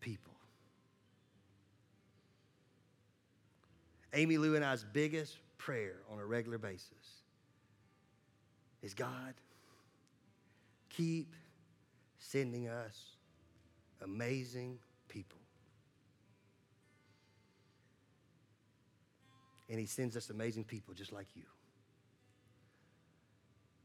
People. 0.00 0.32
Amy 4.14 4.38
Lou 4.38 4.54
and 4.54 4.64
I's 4.64 4.84
biggest 4.84 5.36
prayer 5.58 5.96
on 6.10 6.18
a 6.18 6.24
regular 6.24 6.58
basis 6.58 6.90
is 8.82 8.94
God, 8.94 9.34
keep 10.88 11.34
sending 12.18 12.68
us 12.68 13.16
amazing 14.02 14.78
people. 15.08 15.38
And 19.68 19.78
He 19.78 19.86
sends 19.86 20.16
us 20.16 20.30
amazing 20.30 20.64
people 20.64 20.94
just 20.94 21.12
like 21.12 21.28
you. 21.34 21.42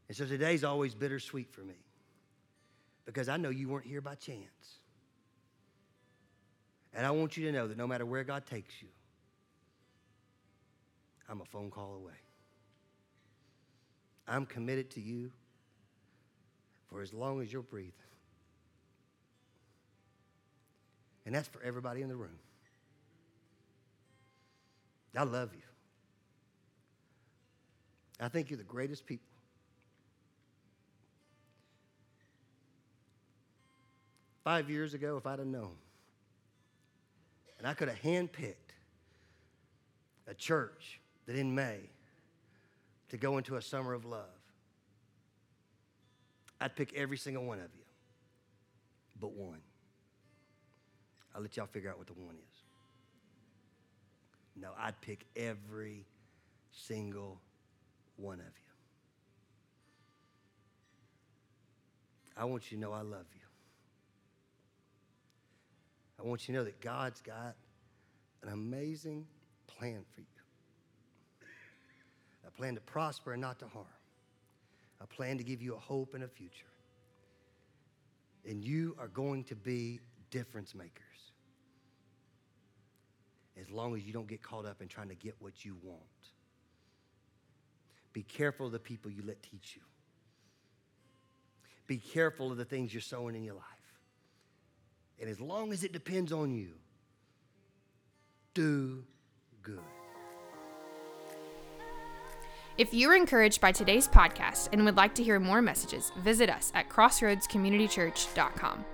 And 0.08 0.16
so 0.16 0.26
today's 0.26 0.64
always 0.64 0.94
bittersweet 0.94 1.50
for 1.50 1.62
me 1.62 1.76
because 3.04 3.28
I 3.28 3.36
know 3.36 3.50
you 3.50 3.68
weren't 3.68 3.86
here 3.86 4.00
by 4.00 4.14
chance. 4.14 4.78
And 6.94 7.06
I 7.06 7.10
want 7.10 7.36
you 7.36 7.46
to 7.46 7.52
know 7.52 7.66
that 7.66 7.78
no 7.78 7.86
matter 7.86 8.04
where 8.04 8.22
God 8.22 8.44
takes 8.44 8.74
you, 8.82 8.88
I'm 11.28 11.40
a 11.40 11.44
phone 11.44 11.70
call 11.70 11.94
away. 11.94 12.12
I'm 14.28 14.44
committed 14.44 14.90
to 14.92 15.00
you 15.00 15.32
for 16.90 17.00
as 17.00 17.12
long 17.12 17.40
as 17.40 17.50
you're 17.50 17.62
breathing. 17.62 17.92
And 21.24 21.34
that's 21.34 21.48
for 21.48 21.62
everybody 21.62 22.02
in 22.02 22.08
the 22.08 22.16
room. 22.16 22.38
I 25.16 25.22
love 25.24 25.54
you. 25.54 25.71
I 28.20 28.28
think 28.28 28.50
you're 28.50 28.58
the 28.58 28.64
greatest 28.64 29.06
people. 29.06 29.26
Five 34.44 34.70
years 34.70 34.94
ago, 34.94 35.16
if 35.16 35.26
I'd 35.26 35.38
have 35.38 35.48
known, 35.48 35.74
and 37.58 37.66
I 37.66 37.74
could 37.74 37.88
have 37.88 38.00
handpicked 38.00 38.54
a 40.26 40.34
church 40.34 41.00
that 41.26 41.36
in 41.36 41.54
May 41.54 41.78
to 43.10 43.16
go 43.16 43.38
into 43.38 43.56
a 43.56 43.62
summer 43.62 43.92
of 43.92 44.04
love, 44.04 44.26
I'd 46.60 46.74
pick 46.74 46.92
every 46.94 47.16
single 47.16 47.44
one 47.44 47.58
of 47.58 47.70
you, 47.74 47.84
but 49.20 49.32
one. 49.32 49.60
I'll 51.34 51.42
let 51.42 51.56
y'all 51.56 51.66
figure 51.66 51.90
out 51.90 51.98
what 51.98 52.06
the 52.06 52.12
one 52.12 52.34
is. 52.34 52.62
No, 54.54 54.68
I'd 54.78 55.00
pick 55.00 55.24
every 55.34 56.04
single 56.72 57.40
one 58.22 58.38
of 58.38 58.46
you. 58.46 58.72
I 62.36 62.44
want 62.44 62.70
you 62.70 62.78
to 62.78 62.80
know 62.80 62.92
I 62.92 63.02
love 63.02 63.26
you. 63.34 63.40
I 66.18 66.26
want 66.26 66.48
you 66.48 66.54
to 66.54 66.60
know 66.60 66.64
that 66.64 66.80
God's 66.80 67.20
got 67.20 67.56
an 68.42 68.48
amazing 68.52 69.26
plan 69.66 70.04
for 70.14 70.20
you 70.20 70.26
a 72.46 72.50
plan 72.50 72.74
to 72.74 72.80
prosper 72.80 73.32
and 73.32 73.40
not 73.40 73.58
to 73.60 73.66
harm, 73.68 73.86
a 75.00 75.06
plan 75.06 75.38
to 75.38 75.44
give 75.44 75.62
you 75.62 75.74
a 75.74 75.78
hope 75.78 76.14
and 76.14 76.24
a 76.24 76.28
future. 76.28 76.66
And 78.48 78.62
you 78.62 78.96
are 78.98 79.08
going 79.08 79.44
to 79.44 79.54
be 79.54 80.00
difference 80.30 80.74
makers 80.74 81.02
as 83.60 83.70
long 83.70 83.94
as 83.94 84.02
you 84.02 84.12
don't 84.12 84.26
get 84.26 84.42
caught 84.42 84.66
up 84.66 84.82
in 84.82 84.88
trying 84.88 85.08
to 85.08 85.14
get 85.14 85.34
what 85.38 85.64
you 85.64 85.76
want. 85.82 86.00
Be 88.12 88.22
careful 88.22 88.66
of 88.66 88.72
the 88.72 88.78
people 88.78 89.10
you 89.10 89.22
let 89.26 89.42
teach 89.42 89.74
you. 89.76 89.82
Be 91.86 91.98
careful 91.98 92.50
of 92.50 92.58
the 92.58 92.64
things 92.64 92.92
you're 92.92 93.00
sowing 93.00 93.34
in 93.34 93.42
your 93.42 93.54
life. 93.54 93.64
And 95.20 95.28
as 95.28 95.40
long 95.40 95.72
as 95.72 95.84
it 95.84 95.92
depends 95.92 96.32
on 96.32 96.52
you, 96.52 96.72
do 98.54 99.04
good. 99.62 99.78
If 102.78 102.94
you 102.94 103.08
were 103.08 103.14
encouraged 103.14 103.60
by 103.60 103.72
today's 103.72 104.08
podcast 104.08 104.70
and 104.72 104.84
would 104.84 104.96
like 104.96 105.14
to 105.16 105.22
hear 105.22 105.38
more 105.38 105.60
messages, 105.60 106.10
visit 106.18 106.48
us 106.48 106.72
at 106.74 106.88
crossroadscommunitychurch.com. 106.88 108.84